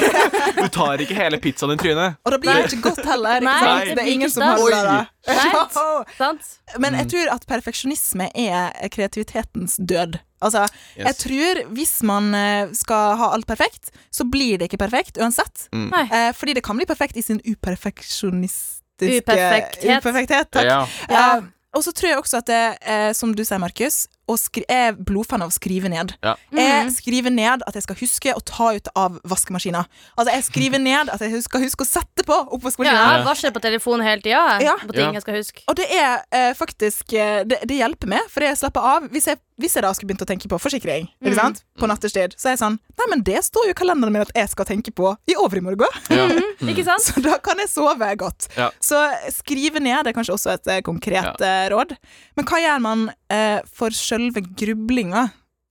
Du 0.60 0.66
tar 0.74 1.04
ikke 1.04 1.16
hele 1.16 1.40
pizzaen 1.40 1.72
i 1.72 1.78
trynet. 1.80 2.18
Og 2.24 2.34
da 2.34 2.40
blir 2.42 2.58
det 2.58 2.66
ikke 2.68 2.90
godt 2.90 3.04
heller. 3.08 3.40
Ikke 3.40 3.48
Nei, 3.48 3.60
sant? 3.64 3.84
det 3.88 3.94
Det 3.96 4.04
er 4.04 4.12
ingen 4.12 4.32
som 4.34 4.44
har 4.44 4.58
det. 4.76 5.06
Right. 5.30 6.50
Men 6.82 6.98
jeg 7.00 7.08
tror 7.14 7.32
at 7.36 7.46
perfeksjonisme 7.48 8.28
er 8.34 8.90
kreativitetens 8.92 9.78
død. 9.80 10.20
Altså, 10.40 10.64
jeg 10.96 11.16
tror 11.20 11.58
hvis 11.76 12.02
man 12.08 12.30
eh, 12.34 12.70
skal 12.76 13.16
ha 13.20 13.30
alt 13.34 13.46
perfekt, 13.46 13.90
så 14.12 14.24
blir 14.24 14.58
det 14.58 14.70
ikke 14.70 14.80
perfekt 14.86 15.18
uansett. 15.20 15.66
Mm. 15.72 15.88
Nei. 15.92 16.04
Eh, 16.08 16.30
fordi 16.36 16.54
det 16.56 16.62
kan 16.64 16.76
bli 16.80 16.86
perfekt 16.88 17.16
i 17.20 17.24
sin 17.26 17.40
uperfeksjonistiske 17.44 19.20
Uperfekthet. 19.22 20.00
uperfekthet. 20.00 20.50
Takk. 20.52 20.64
Ja. 20.64 20.80
Ja. 21.08 21.24
Eh, 21.38 21.44
og 21.76 21.84
så 21.86 21.92
tror 21.94 22.08
jeg 22.10 22.18
også 22.18 22.40
at 22.40 22.48
det, 22.50 22.62
eh, 22.82 23.12
som 23.14 23.30
du 23.36 23.44
sier, 23.46 23.60
Markus, 23.62 24.06
jeg 24.36 24.64
er 24.68 24.92
blodfan 24.92 25.42
av 25.42 25.50
å 25.50 25.52
skrive 25.52 25.88
ned. 25.88 26.14
Ja. 26.22 26.34
Jeg 26.52 26.86
Mhm. 26.86 26.90
skriver 26.94 27.30
ned 27.32 27.62
at 27.66 27.74
jeg 27.74 27.82
skal 27.82 27.96
huske 27.96 28.34
å 28.34 28.40
ta 28.44 28.70
ut 28.74 28.88
av 28.96 29.20
vaskemaskina. 29.24 29.86
Altså, 30.18 30.30
jeg 30.34 30.44
skriver 30.44 30.78
ned 30.80 31.08
at 31.08 31.20
jeg 31.20 31.42
skal 31.42 31.60
huske 31.60 31.84
å 31.84 31.86
sette 31.86 32.24
på 32.24 32.32
Ja, 32.36 32.44
oppvaskmaskina. 32.44 33.16
jeg 33.16 33.24
varsler 33.26 33.50
på 33.52 33.60
telefonen 33.60 34.02
hele 34.04 34.20
tida. 34.22 34.60
Ja. 34.62 34.76
På 34.76 34.92
ting 34.92 35.06
Ja. 35.06 35.12
jeg 35.12 35.22
skal 35.22 35.34
huske. 35.34 35.62
Og 35.68 35.76
det 35.76 35.90
er 35.90 36.22
eh, 36.32 36.52
faktisk 36.54 37.12
eh, 37.14 37.44
det, 37.44 37.60
det 37.66 37.78
hjelper 37.78 38.06
meg, 38.08 38.20
for 38.28 38.40
jeg 38.40 38.56
slapper 38.56 38.80
av. 38.82 39.08
Hvis 39.10 39.26
jeg, 39.26 39.38
hvis 39.60 39.74
jeg 39.74 39.82
da 39.82 39.92
skulle 39.92 40.08
begynt 40.14 40.22
å 40.22 40.26
tenke 40.26 40.48
på 40.48 40.58
forsikring 40.60 41.08
ikke 41.22 41.30
Mhm. 41.32 41.36
sant? 41.36 41.64
på 41.78 41.86
nattestid, 41.88 42.34
så 42.36 42.46
er 42.48 42.56
jeg 42.56 42.58
sånn 42.58 42.78
Nei, 43.00 43.06
men 43.08 43.22
det 43.22 43.38
står 43.42 43.64
jo 43.64 43.70
i 43.70 43.74
kalenderen 43.74 44.12
min 44.12 44.20
at 44.22 44.32
jeg 44.34 44.48
skal 44.50 44.64
tenke 44.66 44.92
på 44.92 45.16
i 45.26 45.34
overmorgen. 45.34 45.88
Ja. 46.10 46.28
Ikke 46.60 46.84
sant? 46.84 47.00
Så 47.00 47.22
da 47.22 47.38
kan 47.38 47.56
jeg 47.56 47.68
sove 47.68 48.16
godt. 48.16 48.48
Ja. 48.56 48.68
Så 48.80 48.98
skrive 49.32 49.80
ned 49.80 50.06
er 50.06 50.12
kanskje 50.12 50.34
også 50.34 50.52
et 50.52 50.66
eh, 50.68 50.80
konkret 50.82 51.40
eh, 51.40 51.68
råd. 51.70 51.96
Men 52.36 52.44
hva 52.44 52.58
gjør 52.60 52.80
man 52.80 53.10
eh, 53.30 53.60
for 53.72 53.88
sjølve 54.20 54.42
grublinga? 54.56 55.28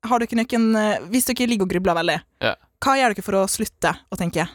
Har 0.07 0.19
dere 0.23 0.37
noen 0.39 0.75
eh, 0.79 0.99
Hvis 1.11 1.27
dere 1.27 1.47
ligger 1.49 1.67
og 1.67 1.73
grubler 1.73 1.97
veldig, 1.99 2.21
Ja. 2.41 2.55
hva 2.81 2.95
gjør 2.97 3.13
dere 3.15 3.25
for 3.25 3.33
å 3.41 3.47
slutte 3.51 3.91
å 4.09 4.17
tenke? 4.17 4.47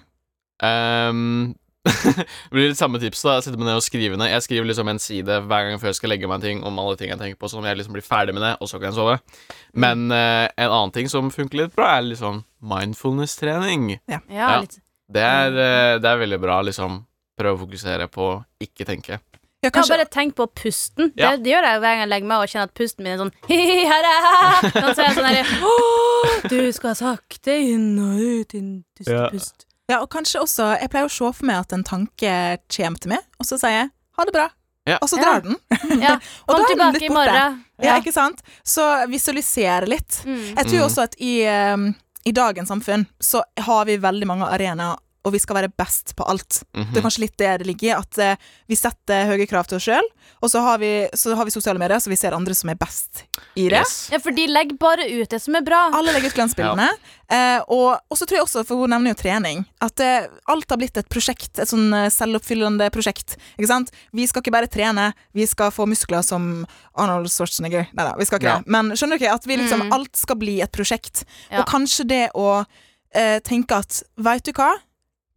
Um, 0.62 1.54
det 1.84 2.24
blir 2.54 2.70
litt 2.70 2.78
samme 2.80 2.98
tips. 3.02 3.22
da 3.26 3.40
Sitter 3.44 3.58
meg 3.60 3.68
ned 3.68 3.76
og 3.76 3.84
skrive 3.84 4.16
ned. 4.16 4.30
Jeg 4.32 4.44
skriver 4.46 4.68
liksom 4.70 4.88
en 4.88 4.98
side 5.02 5.40
hver 5.44 5.68
gang 5.68 5.78
før 5.82 5.90
jeg 5.92 5.98
skal 5.98 6.14
legge 6.14 6.26
meg 6.30 6.38
en 6.40 6.44
ting 6.46 6.62
om 6.64 6.78
alle 6.80 6.96
ting 6.96 7.10
jeg 7.12 7.20
tenker 7.20 7.36
på, 7.40 7.50
sånn 7.52 7.64
at 7.66 7.74
jeg 7.74 7.82
liksom 7.82 7.98
blir 7.98 8.06
ferdig 8.06 8.32
med 8.36 8.42
det, 8.46 8.54
og 8.60 8.70
så 8.70 8.80
kan 8.80 8.88
jeg 8.88 8.96
sove. 8.96 9.18
Men 9.76 10.06
uh, 10.10 10.46
en 10.56 10.70
annen 10.70 10.94
ting 10.96 11.10
som 11.12 11.28
funker 11.34 11.60
litt 11.60 11.76
bra, 11.76 11.98
er 12.00 12.16
sånn 12.16 12.40
mindfulness-trening. 12.64 13.98
Ja, 14.08 14.20
Ja. 14.32 14.60
litt 14.64 14.80
Det 15.12 15.20
er, 15.20 15.52
eh, 15.52 15.98
det 16.00 16.08
er 16.08 16.16
veldig 16.16 16.40
bra, 16.40 16.62
liksom. 16.64 17.02
Prøve 17.38 17.58
å 17.58 17.66
fokusere 17.66 18.08
på 18.08 18.28
ikke 18.64 18.86
tenke. 18.88 19.18
Ja, 19.64 19.70
Ja, 19.70 19.74
kanskje, 19.74 19.96
bare 19.96 20.06
tenk 20.12 20.34
på 20.38 20.46
pusten. 20.54 21.12
Ja. 21.16 21.30
Det, 21.34 21.44
det 21.44 21.52
gjør 21.54 21.66
jeg 21.68 21.80
hver 21.80 21.90
gang 21.90 22.02
jeg 22.04 22.08
legger 22.12 22.28
meg 22.30 22.42
og 22.44 22.50
kjenner 22.52 22.68
at 22.70 22.74
pusten 22.78 23.04
min 23.06 23.12
er 23.14 23.22
sånn 23.22 23.32
hi-hi, 23.48 23.78
her 23.88 24.08
er 24.08 24.18
jeg. 24.28 24.72
Men 24.74 24.90
så 24.94 24.98
er 25.00 25.06
jeg 25.08 25.16
sånn 25.18 25.28
herre 25.30 25.44
Du 26.52 26.58
skal 26.76 26.94
sakte 26.98 27.54
inn 27.72 27.86
og 27.98 28.20
ut, 28.20 28.48
din 28.52 28.68
pust, 28.96 29.08
Ja. 29.10 29.28
pust. 29.32 29.66
ja, 29.90 30.00
og 30.02 30.08
kanskje 30.12 30.40
også 30.44 30.66
Jeg 30.80 30.90
pleier 30.92 31.08
å 31.08 31.12
se 31.12 31.32
for 31.32 31.46
meg 31.48 31.56
at 31.64 31.72
en 31.76 31.84
tanke 31.84 32.34
kommer 32.76 33.00
til 33.00 33.14
meg, 33.14 33.24
og 33.40 33.46
så 33.48 33.58
sier 33.60 33.70
jeg 33.80 33.90
ha 34.18 34.24
det 34.28 34.32
bra. 34.36 34.48
Ja. 34.86 34.98
Og 35.00 35.08
så 35.08 35.16
Ja. 35.16 35.22
drar 35.24 35.40
den. 35.42 35.56
Ja, 36.02 36.18
Og 36.48 36.54
kom 36.54 36.60
da 36.60 36.72
er 36.72 36.76
den 36.76 36.92
litt 36.92 37.02
i 37.02 37.08
borte. 37.08 37.14
morgen. 37.16 37.64
Ja, 37.80 37.84
Ja. 37.88 38.00
ikke 38.00 38.12
sant? 38.12 38.42
Så 38.64 38.84
visualisere 39.08 39.88
litt. 39.88 40.20
Mm. 40.26 40.54
Jeg 40.58 40.66
tror 40.66 40.78
Mm. 40.80 40.84
også 40.86 41.02
at 41.08 41.14
i, 41.18 41.46
um, 41.48 41.94
i 42.26 42.32
dagens 42.32 42.68
samfunn 42.68 43.06
så 43.20 43.42
har 43.58 43.84
vi 43.86 43.96
veldig 43.96 44.26
mange 44.26 44.44
arenaer, 44.46 44.96
og 45.24 45.32
vi 45.32 45.38
skal 45.40 45.56
være 45.56 45.72
best 45.72 46.14
på 46.18 46.24
alt. 46.28 46.62
Mhm. 46.76 46.92
Det 46.92 47.00
er 47.00 47.04
kanskje 47.06 47.24
litt 47.24 47.36
det 47.40 47.52
det 47.62 47.66
ligger 47.66 47.88
i, 47.88 47.92
at 47.96 48.18
eh, 48.18 48.36
vi 48.68 48.76
setter 48.76 49.26
høye 49.30 49.46
krav 49.48 49.66
til 49.70 49.76
oss 49.78 49.86
sjøl, 49.88 50.08
og 50.44 50.50
så 50.52 50.60
har, 50.60 50.78
vi, 50.78 51.08
så 51.16 51.34
har 51.36 51.44
vi 51.48 51.50
sosiale 51.54 51.78
medier, 51.80 51.98
så 52.00 52.10
vi 52.12 52.16
ser 52.20 52.36
andre 52.36 52.54
som 52.54 52.68
er 52.70 52.76
best 52.76 53.24
i 53.56 53.68
det. 53.72 53.80
Yes. 53.80 54.10
Ja, 54.12 54.18
for 54.20 54.30
de 54.36 54.44
legger 54.50 54.76
bare 54.80 55.06
ut 55.08 55.30
det 55.32 55.40
som 55.40 55.54
er 55.56 55.64
bra. 55.64 55.86
Alle 55.96 56.12
legger 56.12 56.28
ut 56.32 56.36
glansbildene. 56.36 56.90
Eh, 57.32 57.60
og, 57.72 57.96
og 58.12 58.18
så 58.20 58.26
tror 58.28 58.36
jeg 58.38 58.44
også, 58.44 58.64
for 58.68 58.76
hun 58.84 58.92
nevner 58.92 59.14
jo 59.14 59.20
trening, 59.22 59.64
at 59.80 60.00
eh, 60.04 60.26
alt 60.52 60.68
har 60.70 60.80
blitt 60.80 60.96
et 61.00 61.08
prosjekt, 61.08 61.56
et 61.58 61.70
sånn 61.70 61.88
eh, 61.96 62.10
selvoppfyllende 62.12 62.90
prosjekt. 62.94 63.38
Ikke 63.56 63.70
sant? 63.70 63.92
Vi 64.12 64.26
skal 64.28 64.44
ikke 64.44 64.52
bare 64.54 64.68
trene, 64.70 65.08
vi 65.32 65.46
skal 65.48 65.72
få 65.74 65.86
muskler 65.88 66.20
som 66.26 66.66
Arnold 67.00 67.32
Schwarzenegger. 67.32 67.88
Nei 67.96 68.04
da, 68.10 68.12
vi 68.20 68.28
skal 68.28 68.38
ikke 68.42 68.50
Ja. 68.52 68.58
det. 68.60 68.68
Men 68.76 68.92
skjønner 68.92 69.16
du 69.18 69.24
ikke? 69.24 69.34
At 69.40 69.46
vi 69.48 69.56
liksom, 69.56 69.86
Mm. 69.88 69.92
alt 69.96 70.16
skal 70.16 70.36
bli 70.36 70.60
et 70.60 70.72
prosjekt. 70.72 71.24
Ja. 71.50 71.60
Og 71.62 71.66
kanskje 71.72 72.04
det 72.08 72.24
å 72.34 72.64
eh, 73.14 73.38
tenke 73.40 73.76
at 73.78 74.02
veit 74.18 74.44
du 74.44 74.52
hva, 74.52 74.72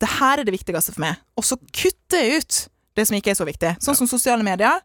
det 0.01 0.09
her 0.19 0.39
er 0.39 0.45
det 0.47 0.53
viktigste 0.53 0.93
for 0.93 1.01
meg, 1.01 1.17
og 1.37 1.43
så 1.47 1.57
kutter 1.73 2.21
jeg 2.21 2.41
ut 2.43 2.57
det 2.97 3.05
som 3.07 3.17
ikke 3.17 3.31
er 3.33 3.39
så 3.39 3.45
viktig. 3.47 3.71
Sånn 3.83 3.95
som 3.97 4.07
sosiale 4.09 4.43
medier. 4.45 4.79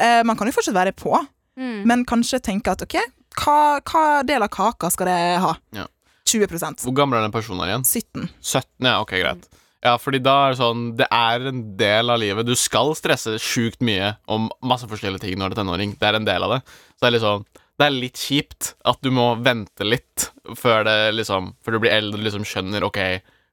Eh, 0.00 0.22
man 0.24 0.36
kan 0.36 0.48
jo 0.48 0.54
fortsatt 0.56 0.74
være 0.76 0.92
på, 0.96 1.14
Mm. 1.52 1.82
men 1.84 2.04
kanskje 2.08 2.38
tenke 2.40 2.72
at 2.72 2.80
ok, 2.80 2.94
hva, 3.36 3.56
hva 3.84 4.22
del 4.24 4.40
av 4.42 4.48
kaka 4.48 4.88
skal 4.90 5.06
det 5.10 5.16
ha? 5.42 5.50
Ja. 5.76 5.84
20 6.24 6.46
Hvor 6.80 6.94
gammel 6.96 7.18
er 7.18 7.26
den 7.26 7.34
personen 7.34 7.66
igjen? 7.68 7.84
17. 7.84 8.30
17, 8.40 8.86
ja, 8.88 9.00
ok, 9.02 9.10
greit. 9.20 9.48
Ja, 9.84 9.96
fordi 9.98 10.20
da 10.22 10.46
er 10.46 10.50
det 10.54 10.60
sånn 10.62 10.96
Det 10.96 11.08
er 11.10 11.46
en 11.50 11.76
del 11.76 12.08
av 12.08 12.20
livet. 12.22 12.46
Du 12.46 12.54
skal 12.56 12.94
stresse 12.94 13.34
sjukt 13.42 13.82
mye 13.84 14.14
om 14.30 14.48
masse 14.62 14.86
forskjellige 14.88 15.20
ting 15.26 15.36
når 15.36 15.50
du 15.52 15.56
er 15.58 15.64
tenåring. 15.64 15.92
Det 15.98 16.08
er 16.08 16.14
en 16.20 16.24
del 16.24 16.42
av 16.46 16.54
det. 16.54 16.60
Så 16.96 17.02
det 17.02 17.08
er 17.10 17.14
litt 17.16 17.26
sånn 17.26 17.44
Det 17.78 17.86
er 17.86 17.90
litt 17.98 18.14
kjipt 18.22 18.74
at 18.86 19.02
du 19.02 19.10
må 19.10 19.26
vente 19.42 19.84
litt 19.84 20.30
før 20.56 20.84
det 20.88 21.14
liksom 21.18 21.52
Før 21.64 21.72
du 21.76 21.80
blir 21.80 21.92
eldre 21.98 22.20
og 22.20 22.24
liksom 22.28 22.46
skjønner 22.46 22.86
OK, 22.86 23.00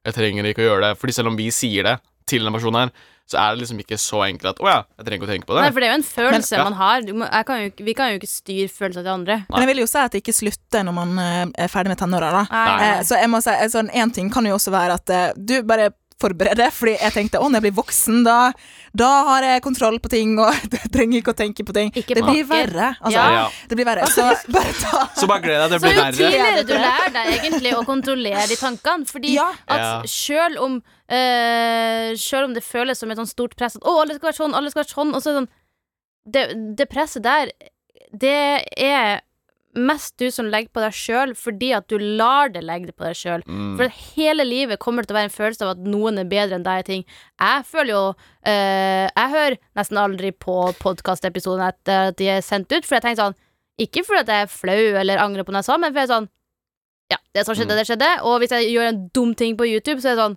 jeg 0.06 0.16
trenger 0.16 0.50
ikke 0.50 0.64
å 0.64 0.68
gjøre 0.70 0.88
det. 0.88 0.98
Fordi 1.00 1.12
selv 1.16 1.32
om 1.32 1.36
vi 1.38 1.50
sier 1.54 1.86
det 1.86 1.96
til 2.30 2.44
denne 2.44 2.54
personen 2.56 2.86
her, 2.86 2.92
så 3.30 3.38
er 3.38 3.54
det 3.54 3.60
liksom 3.62 3.78
ikke 3.78 3.94
så 4.00 4.24
enkelt 4.26 4.48
at 4.50 4.58
Å 4.58 4.66
ja, 4.66 4.78
jeg 4.98 5.06
trenger 5.06 5.20
ikke 5.20 5.28
å 5.28 5.30
tenke 5.30 5.46
på 5.46 5.54
det. 5.54 5.62
Nei, 5.62 5.70
for 5.70 5.80
det 5.82 5.86
er 5.86 5.92
jo 5.92 5.98
en 6.00 6.06
følelse 6.08 6.50
Men- 6.50 6.58
ja. 6.58 6.64
man 6.66 6.78
har. 6.80 7.02
Du 7.06 7.12
må, 7.14 7.28
jeg 7.30 7.46
kan 7.46 7.60
jo, 7.62 7.70
vi 7.86 7.94
kan 7.94 8.10
jo 8.10 8.18
ikke 8.18 8.30
styre 8.30 8.68
følelser 8.74 9.04
til 9.06 9.12
andre. 9.12 9.36
Men 9.50 9.62
jeg 9.62 9.70
vil 9.70 9.82
jo 9.84 9.86
si 9.86 9.98
at 10.02 10.10
det 10.16 10.22
ikke 10.24 10.34
slutter 10.34 10.82
når 10.88 10.96
man 10.98 11.18
eh, 11.22 11.46
er 11.66 11.70
ferdig 11.70 11.92
med 11.94 12.00
tenåra. 12.02 12.30
da. 12.34 12.42
Nei. 12.50 12.88
Eh, 12.88 13.02
så 13.06 13.20
jeg 13.20 13.30
må 13.30 13.38
si, 13.44 13.54
sånn, 13.70 13.90
En 13.94 14.10
ting 14.10 14.30
kan 14.34 14.44
jo 14.50 14.56
også 14.58 14.74
være 14.74 14.98
at 14.98 15.10
eh, 15.14 15.32
du 15.38 15.62
bare 15.62 15.92
forbereder, 16.20 16.70
fordi 16.74 16.94
jeg 16.98 17.14
tenkte 17.14 17.40
å, 17.40 17.48
når 17.48 17.60
jeg 17.60 17.64
blir 17.68 17.76
voksen, 17.78 18.20
da, 18.26 18.36
da 18.96 19.08
har 19.30 19.46
jeg 19.46 19.62
kontroll 19.64 19.98
på 20.02 20.10
ting, 20.12 20.34
og 20.42 20.52
trenger 20.94 21.20
ikke 21.20 21.34
å 21.34 21.38
tenke 21.38 21.64
på 21.66 21.74
ting. 21.76 21.92
Ikke 21.96 22.16
det 22.18 22.24
blir 22.26 22.46
verre. 22.48 22.92
Altså, 23.00 23.16
Ja. 23.18 23.46
Det 23.70 23.78
blir 23.78 23.88
verre. 23.88 24.06
Så 24.12 24.26
bare 24.56 24.74
ta 24.80 25.02
Så 25.16 25.28
bare 25.30 25.44
gled 25.44 25.62
deg, 25.62 25.76
det 25.76 25.80
Så 25.80 25.94
jo 25.94 26.04
tidligere 26.20 26.66
du 26.68 26.74
lærer 26.76 27.14
deg 27.16 27.32
egentlig 27.38 27.74
å 27.78 27.84
kontrollere 27.88 28.46
de 28.50 28.58
tankene. 28.60 29.08
Fordi 29.10 29.34
Ja. 29.36 29.48
at 29.70 30.08
sjøl 30.10 30.58
om 30.60 30.78
øh, 30.80 32.10
Selv 32.20 32.50
om 32.50 32.54
det 32.54 32.62
føles 32.66 32.98
som 33.00 33.10
et 33.10 33.18
sånn 33.18 33.28
stort 33.30 33.56
press 33.58 33.76
at 33.76 33.82
'Å, 33.82 33.96
alle 34.02 34.14
skal 34.18 34.30
være 34.30 34.40
sånn, 34.42 34.54
alle 34.54 34.70
skal 34.70 34.84
være 34.84 34.94
sånn', 34.94 35.14
og 35.14 35.22
så 35.22 35.30
er 35.30 35.34
det 35.34 35.40
sånn 35.40 35.50
Det, 36.30 36.76
det 36.76 36.86
presset 36.90 37.22
der, 37.24 37.50
det 38.12 38.64
er 38.76 39.20
mest 39.76 40.16
du 40.18 40.30
som 40.34 40.46
legger 40.50 40.68
på 40.74 40.80
deg 40.82 40.92
sjøl 40.92 41.34
fordi 41.38 41.68
at 41.76 41.86
du 41.88 41.96
lar 41.98 42.48
det 42.50 42.62
legge 42.66 42.86
det 42.90 42.96
på 42.98 43.04
deg 43.06 43.14
sjøl. 43.14 43.42
Mm. 43.46 43.76
For 43.78 43.92
hele 44.16 44.42
livet 44.44 44.80
kommer 44.82 45.02
det 45.02 45.08
til 45.10 45.14
å 45.14 45.18
være 45.20 45.28
en 45.30 45.36
følelse 45.36 45.62
av 45.66 45.70
at 45.76 45.84
noen 45.86 46.18
er 46.18 46.24
bedre 46.30 46.56
enn 46.58 46.64
deg 46.66 46.80
i 46.82 46.86
ting. 46.88 47.04
Jeg 47.38 47.64
føler 47.68 47.92
jo 47.94 48.02
eh, 48.44 49.06
Jeg 49.14 49.30
hører 49.36 49.56
nesten 49.78 50.00
aldri 50.02 50.32
på 50.32 50.56
podkastepisoden 50.82 51.62
etter 51.68 52.10
at 52.10 52.18
de 52.18 52.28
er 52.34 52.42
sendt 52.42 52.72
ut, 52.74 52.84
for 52.84 52.98
jeg 52.98 53.02
tenker 53.06 53.22
sånn 53.22 53.38
Ikke 53.80 54.02
fordi 54.04 54.20
at 54.24 54.32
jeg 54.34 54.42
er 54.48 54.52
flau 54.52 54.82
eller 55.04 55.22
angrer 55.22 55.46
på 55.46 55.54
noe 55.54 55.62
jeg 55.62 55.70
sa, 55.70 55.78
men 55.78 55.92
fordi 55.94 56.02
jeg 56.02 56.10
er 56.10 56.14
sånn 56.16 56.28
Ja, 57.10 57.18
det 57.34 57.46
som 57.46 57.54
skjedde, 57.54 57.74
Mm. 57.74 57.78
det 57.78 57.86
skjedde. 57.88 58.10
Og 58.26 58.38
hvis 58.42 58.50
jeg 58.54 58.70
gjør 58.74 58.88
en 58.90 59.00
dum 59.14 59.34
ting 59.34 59.56
på 59.56 59.66
YouTube, 59.66 60.00
så 60.02 60.10
er 60.10 60.16
det 60.16 60.24
sånn 60.24 60.36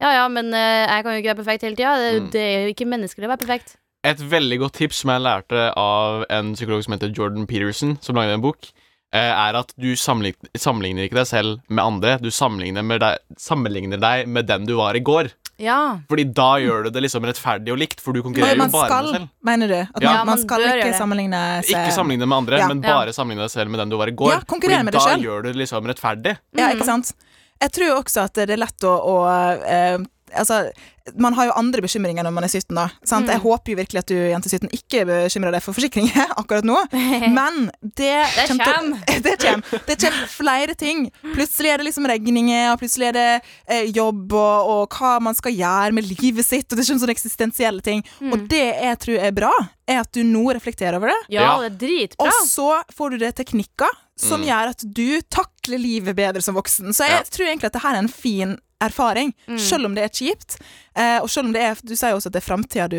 Ja 0.00 0.10
ja, 0.16 0.28
men 0.32 0.52
eh, 0.56 0.86
jeg 0.88 1.04
kan 1.04 1.12
jo 1.12 1.20
ikke 1.20 1.34
være 1.34 1.42
perfekt 1.44 1.62
hele 1.68 1.76
tida. 1.76 1.94
Det, 2.00 2.10
Mm. 2.22 2.30
det 2.32 2.40
er 2.40 2.60
jo 2.64 2.72
ikke 2.74 2.88
menneskelig 2.88 3.28
å 3.28 3.32
være 3.36 3.44
perfekt. 3.44 3.76
Et 4.06 4.16
veldig 4.32 4.56
godt 4.62 4.78
tips 4.80 5.02
som 5.02 5.10
jeg 5.12 5.20
lærte 5.26 5.64
av 5.76 6.22
en 6.32 6.54
psykolog 6.56 6.84
som 6.86 6.94
heter 6.96 7.10
Jordan 7.12 7.46
Peterson, 7.50 7.98
som 8.00 8.16
lagde 8.16 8.32
en 8.38 8.40
bok, 8.40 8.70
eh, 9.12 9.20
er 9.28 9.58
at 9.58 9.74
du 9.76 9.90
sammenligner, 9.94 10.48
sammenligner 10.56 11.04
ikke 11.04 11.18
deg 11.18 11.26
selv 11.28 11.58
med 11.68 11.84
andre. 11.84 12.14
Du 12.22 12.30
sammenligner, 12.32 12.82
med 12.82 13.00
deg, 13.04 13.18
sammenligner 13.36 14.00
deg 14.00 14.26
med 14.32 14.46
den 14.48 14.64
du 14.64 14.72
var 14.78 14.96
i 14.96 15.00
går. 15.04 15.28
Ja. 15.60 15.98
Fordi 16.08 16.24
da 16.32 16.54
gjør 16.56 16.84
du 16.86 16.90
det 16.94 17.02
liksom 17.04 17.26
rettferdig 17.28 17.68
og 17.74 17.76
likt, 17.82 18.00
for 18.00 18.16
du 18.16 18.22
konkurrerer 18.24 18.56
jo 18.56 18.70
bare 18.72 18.88
skal, 18.88 19.04
med 19.04 19.12
deg 19.12 19.20
selv. 19.20 19.28
mener 19.44 19.68
du? 19.68 19.74
At 19.94 20.02
Ja. 20.02 20.08
man, 20.08 20.16
man 20.16 20.26
man 20.26 20.38
skal 20.46 20.60
ikke 20.64 20.94
sammenligne 20.96 21.40
seg 21.66 21.76
Ikke 21.76 21.92
sammenligne 21.92 22.26
med 22.26 22.36
andre, 22.38 22.56
Ja. 22.58 22.68
men 22.68 22.80
Ja. 22.82 22.94
bare 22.96 23.12
sammenligne 23.12 23.44
deg 23.44 23.50
selv 23.50 23.68
med 23.70 23.80
den 23.80 23.90
du 23.90 23.96
var 23.98 24.06
i 24.08 24.12
går. 24.16 24.30
Ja, 24.32 24.40
Fordi 24.48 24.68
med 24.68 24.86
deg 24.86 24.92
da 24.94 25.00
selv. 25.00 25.22
gjør 25.22 25.42
du 25.42 25.52
det 25.52 25.56
liksom 25.60 25.84
rettferdig. 25.84 26.38
Ja, 26.56 26.68
Mm. 26.68 26.76
ikke 26.78 26.84
sant? 26.86 27.12
Jeg 27.60 27.72
tror 27.72 28.02
også 28.02 28.24
at 28.24 28.32
det 28.32 28.48
er 28.48 28.56
lett 28.56 28.80
å, 28.80 28.96
å 29.04 29.60
eh, 29.68 29.98
Altså, 30.32 30.70
man 31.18 31.34
har 31.34 31.46
jo 31.46 31.52
andre 31.56 31.80
bekymringer 31.82 32.22
når 32.26 32.32
man 32.36 32.44
er 32.44 32.48
17, 32.52 32.74
da. 32.76 32.88
Sant? 33.04 33.26
Mm. 33.26 33.32
Jeg 33.34 33.40
håper 33.44 33.72
jo 33.72 33.76
virkelig 33.80 33.98
at 34.02 34.06
du, 34.12 34.14
jente 34.16 34.48
17, 34.52 34.68
ikke 34.76 35.04
bekymrer 35.08 35.52
deg 35.56 35.62
for 35.64 35.72
forsikringer 35.76 36.32
akkurat 36.40 36.64
nå. 36.64 36.76
Men 37.38 37.70
det 37.82 38.12
Det 38.36 38.46
kommer 38.48 38.64
kjem. 38.64 38.90
det 39.26 39.36
kommer. 39.42 39.82
Det 39.86 39.98
kommer 40.04 40.26
flere 40.34 40.74
ting. 40.74 41.10
Plutselig 41.34 41.70
er 41.72 41.78
det 41.82 41.88
liksom 41.90 42.06
regninger, 42.10 42.72
og 42.72 42.78
plutselig 42.82 43.08
er 43.10 43.12
det 43.18 43.28
eh, 43.66 43.90
jobb, 43.96 44.32
og, 44.32 44.70
og 44.74 44.98
hva 45.00 45.16
man 45.22 45.34
skal 45.38 45.52
gjøre 45.56 45.92
med 45.96 46.08
livet 46.20 46.46
sitt, 46.46 46.68
og 46.70 46.76
det 46.78 46.86
kommer 46.86 47.04
sånne 47.06 47.16
eksistensielle 47.16 47.80
ting. 47.84 48.04
Mm. 48.20 48.32
Og 48.36 48.46
det 48.50 48.64
jeg 48.80 48.98
tror 49.06 49.18
er 49.30 49.32
bra, 49.36 49.52
er 49.90 50.02
at 50.04 50.12
du 50.14 50.22
nå 50.22 50.44
reflekterer 50.54 50.96
over 51.00 51.10
det. 51.10 51.18
Ja, 51.34 51.42
Ja. 51.42 51.58
det 51.64 51.72
er 51.72 51.78
dritbra. 51.86 52.28
Og 52.30 52.46
så 52.46 52.68
får 52.94 53.10
du 53.10 53.18
det 53.24 53.32
teknikker 53.40 53.90
som 54.20 54.42
Mm. 54.42 54.46
gjør 54.50 54.68
at 54.74 54.82
du 54.94 55.20
takler 55.32 55.78
livet 55.80 56.14
bedre 56.14 56.42
som 56.44 56.54
voksen. 56.54 56.92
Så 56.94 57.06
jeg 57.08 57.16
Ja. 57.16 57.22
tror 57.24 57.46
egentlig 57.48 57.64
at 57.70 57.72
det 57.72 57.82
her 57.82 57.94
er 57.94 57.98
en 58.04 58.08
fin 58.12 58.58
erfaring, 58.80 59.34
Mm. 59.48 59.58
selv 59.58 59.86
om 59.90 59.94
det 59.94 60.04
er 60.04 60.12
kjipt. 60.14 60.56
Eh, 60.96 61.18
og 61.22 61.28
selv 61.30 61.46
om 61.50 61.52
det 61.52 61.62
er 61.62 61.74
Du 61.84 61.94
sier 61.94 62.10
jo 62.10 62.16
også 62.20 62.30
at 62.30 62.36
det 62.38 62.42
er 62.42 62.48
framtida 62.48 62.88
du, 62.90 62.98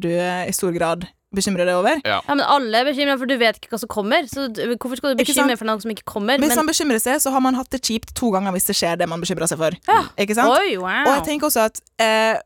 du 0.00 0.08
i 0.14 0.52
stor 0.52 0.72
grad 0.72 1.06
bekymrer 1.36 1.66
deg 1.68 1.76
over. 1.76 2.00
Ja, 2.06 2.20
men 2.28 2.40
alle 2.40 2.80
er 2.80 2.86
bekymra, 2.88 3.16
for 3.18 3.28
du 3.28 3.34
vet 3.36 3.58
ikke 3.58 3.68
hva 3.74 3.80
som 3.82 3.90
kommer. 3.92 4.24
Så 4.30 4.46
hvorfor 4.78 4.96
skal 4.96 5.12
du 5.14 5.20
bekymre 5.20 5.52
deg 5.52 5.58
for 5.60 5.68
noe 5.68 5.82
som 5.82 5.90
ikke 5.92 6.06
kommer? 6.08 6.38
Hvis 6.40 6.54
Men, 6.54 6.62
man 6.64 6.70
bekymrer 6.70 7.02
seg, 7.02 7.20
så 7.20 7.32
har 7.34 7.42
man 7.44 7.54
hatt 7.58 7.68
det 7.74 7.82
kjipt 7.84 8.14
to 8.16 8.30
ganger 8.32 8.54
hvis 8.56 8.68
det 8.70 8.76
skjer 8.78 8.96
det 9.02 9.08
man 9.10 9.20
bekymrer 9.20 9.50
seg 9.50 9.58
for. 9.60 9.76
Ja. 9.90 10.04
Ikke 10.16 10.36
sant? 10.38 10.54
oi, 10.54 10.76
wow. 10.80 11.02
Og 11.04 11.12
jeg 11.18 11.24
tenker 11.32 11.50
også 11.50 11.66
at 11.70 11.80
eh, 12.00 12.38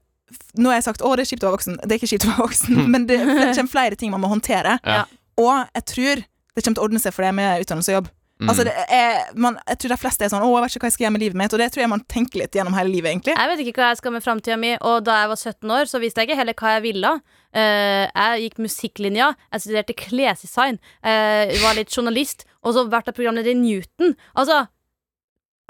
Nå 0.55 0.71
har 0.71 0.77
jeg 0.79 0.85
sagt 0.87 1.03
å 1.03 1.11
det 1.19 1.25
er 1.25 1.31
kjipt 1.33 1.43
å 1.43 1.49
være 1.49 1.57
voksen. 1.59 1.77
Det 1.83 1.91
er 1.91 1.99
ikke 1.99 2.11
kjipt 2.13 2.25
å 2.25 2.31
være 2.31 2.45
voksen, 2.45 2.77
men 2.95 3.07
det, 3.11 3.17
det 3.27 3.49
kommer 3.57 3.73
flere 3.73 3.97
ting 3.99 4.13
man 4.15 4.23
må 4.23 4.29
håndtere. 4.31 4.77
Ja. 4.87 5.05
Og 5.43 5.67
jeg 5.75 5.85
tror 5.91 6.21
det 6.23 6.63
kommer 6.65 6.77
til 6.79 6.83
å 6.83 6.87
ordne 6.87 7.01
seg 7.03 7.15
for 7.17 7.27
deg 7.27 7.35
med 7.35 7.65
utdannelse 7.65 7.91
og 7.91 7.97
jobb. 8.01 8.11
Mm. 8.41 8.49
Altså 8.49 8.65
det 8.65 8.73
er, 8.89 9.19
man, 9.37 9.59
jeg 9.69 9.81
tror 9.83 9.93
de 9.93 10.01
fleste 10.01 10.25
er 10.25 10.33
sånn 10.33 10.45
'Å, 10.45 10.51
jeg 10.55 10.65
vet 10.65 10.75
ikke 10.75 10.83
hva 10.85 10.89
jeg 10.89 10.97
skal 10.97 11.05
gjøre 11.05 11.15
med 11.17 11.25
livet 11.25 11.39
mitt', 11.41 11.53
og 11.53 11.61
det 11.61 11.69
tror 11.73 11.83
jeg 11.85 11.93
man 11.93 12.05
tenker 12.09 12.41
litt 12.41 12.57
gjennom 12.57 12.77
hele 12.79 12.95
livet, 12.95 13.13
egentlig. 13.13 13.37
Jeg 13.37 13.51
vet 13.51 13.63
ikke 13.65 13.77
hva 13.83 13.91
jeg 13.93 14.01
skal 14.01 14.15
med 14.17 14.25
framtida 14.25 14.57
mi, 14.57 14.73
og 14.81 15.05
da 15.05 15.21
jeg 15.21 15.31
var 15.35 15.37
17 15.37 15.77
år, 15.77 15.85
så 15.91 16.01
visste 16.01 16.23
jeg 16.23 16.31
ikke 16.31 16.41
heller 16.41 16.57
hva 16.57 16.75
jeg 16.79 16.87
ville. 16.89 17.13
Uh, 17.51 18.07
jeg 18.07 18.43
gikk 18.47 18.61
musikklinja, 18.63 19.33
jeg 19.53 19.65
studerte 19.65 19.99
klesdesign, 19.99 20.79
jeg 21.05 21.63
var 21.65 21.77
litt 21.77 21.93
journalist, 21.93 22.47
og 22.65 22.77
så 22.77 22.87
ble 22.89 23.03
jeg 23.05 23.17
programleder 23.17 23.53
i 23.53 23.59
Newton. 23.59 24.17
Altså, 24.35 24.67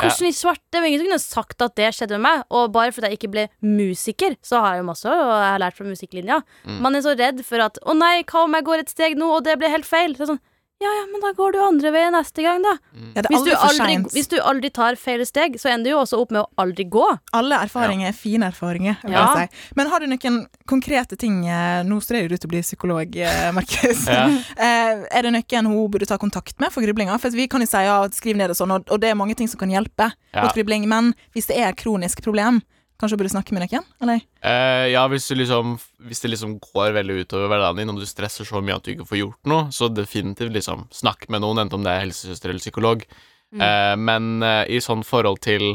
hvordan 0.00 0.28
i 0.28 0.32
svarte? 0.32 0.64
Det 0.70 0.80
var 0.80 0.88
ingen 0.88 1.00
som 1.00 1.08
kunne 1.08 1.22
sagt 1.22 1.64
at 1.64 1.76
det 1.78 1.88
skjedde 1.96 2.18
med 2.18 2.24
meg, 2.26 2.44
og 2.56 2.72
bare 2.74 2.92
fordi 2.94 3.10
jeg 3.10 3.20
ikke 3.20 3.32
ble 3.34 3.46
musiker, 3.64 4.36
så 4.44 4.62
har 4.62 4.76
jeg 4.76 4.82
jo 4.82 4.88
masse 4.88 5.10
og 5.10 5.32
jeg 5.32 5.50
har 5.50 5.62
lært 5.62 5.76
fra 5.76 5.88
musikklinja. 5.88 6.38
Mm. 6.64 6.78
Man 6.86 6.96
er 6.96 7.04
så 7.04 7.16
redd 7.18 7.42
for 7.46 7.64
at 7.64 7.80
'Å 7.82 7.96
nei, 7.96 8.22
hva 8.24 8.44
om 8.44 8.54
jeg 8.54 8.64
går 8.64 8.78
et 8.84 8.94
steg 8.94 9.18
nå, 9.18 9.28
og 9.36 9.44
det 9.44 9.58
blir 9.58 9.72
helt 9.74 9.88
feil?' 9.88 10.16
Så 10.16 10.26
sånn, 10.30 10.40
ja, 10.80 10.88
ja, 10.96 11.02
men 11.12 11.20
da 11.20 11.30
går 11.36 11.52
du 11.52 11.58
andre 11.60 11.90
veien 11.92 12.14
neste 12.16 12.40
gang, 12.42 12.62
da. 12.64 12.72
Ja, 13.14 13.20
er 13.20 13.26
Hvis 13.28 13.42
du, 13.44 13.50
aldri 13.52 13.96
hvis 14.14 14.28
du 14.32 14.36
aldri 14.40 14.70
tar 14.72 14.96
feil 14.96 15.20
steg, 15.28 15.58
så 15.60 15.68
ender 15.68 15.90
du 15.90 15.92
jo 15.92 15.98
også 16.00 16.20
opp 16.22 16.30
med 16.32 16.40
å 16.40 16.48
aldri 16.62 16.86
gå. 16.88 17.04
Alle 17.36 17.58
erfaringer 17.66 18.08
er 18.08 18.16
fine 18.16 18.48
erfaringer. 18.48 18.96
vil 19.02 19.12
Ja. 19.12 19.26
jeg 19.36 19.50
si. 19.50 19.74
Men 19.76 19.90
har 19.92 20.00
du 20.00 20.06
noen 20.06 20.38
konkrete 20.66 21.16
ting 21.20 21.46
eh, 21.46 21.82
Nå 21.84 22.00
strever 22.00 22.28
du 22.32 22.36
til 22.36 22.48
å 22.48 22.52
bli 22.54 22.62
psykolog, 22.64 23.16
eh, 23.16 23.50
Markus. 23.58 24.06
Ja. 24.08 24.24
Eh, 24.56 25.04
er 25.10 25.22
det 25.28 25.32
noen 25.36 25.66
hun 25.68 25.90
burde 25.90 26.06
ta 26.08 26.16
kontakt 26.16 26.58
med 26.60 26.72
for 26.72 26.80
griblinga? 26.80 27.18
For 27.20 27.30
vi 27.30 27.46
kan 27.46 27.60
jo 27.60 27.66
si 27.68 27.84
ja, 27.84 28.00
skriv 28.16 28.36
ned 28.40 28.50
og 28.50 28.56
sånn, 28.56 28.72
og, 28.72 28.88
og 28.90 29.00
det 29.04 29.10
er 29.12 29.20
mange 29.20 29.36
ting 29.36 29.48
som 29.48 29.60
kan 29.60 29.68
hjelpe 29.70 30.10
Ja. 30.32 30.44
mot 30.46 30.54
gribling, 30.54 30.88
Men 30.88 31.12
hvis 31.34 31.46
det 31.48 31.56
er 31.58 31.68
et 31.70 31.76
kronisk 31.76 32.22
problem, 32.22 32.62
kanskje 33.00 33.16
du 33.16 33.22
burde 33.22 33.32
snakke 33.32 33.56
med 33.56 33.64
deg 33.64 33.74
igjen? 33.74 33.86
Eller? 34.04 34.22
Eh, 34.44 34.86
ja, 34.92 35.02
hvis, 35.10 35.26
du 35.30 35.38
liksom, 35.40 35.74
hvis 36.06 36.22
det 36.22 36.32
liksom 36.34 36.58
går 36.62 36.94
veldig 36.98 37.22
utover 37.24 37.50
hverdagen 37.50 37.82
din, 37.82 37.92
og 37.94 38.00
du 38.02 38.08
stresser 38.08 38.48
så 38.48 38.62
mye 38.64 38.76
at 38.76 38.86
du 38.86 38.92
ikke 38.92 39.08
får 39.08 39.22
gjort 39.22 39.50
noe, 39.50 39.68
så 39.74 39.88
definitivt 39.92 40.54
liksom 40.54 40.86
snakk 40.94 41.26
med 41.32 41.44
noen, 41.44 41.64
enten 41.64 41.80
om 41.80 41.86
det 41.86 41.94
er 41.94 42.04
helsesøster 42.04 42.52
eller 42.52 42.62
psykolog. 42.62 43.04
Mm. 43.50 43.64
Eh, 43.66 43.94
men 44.04 44.30
eh, 44.46 44.62
i 44.76 44.84
sånn 44.84 45.02
forhold 45.06 45.42
til 45.42 45.72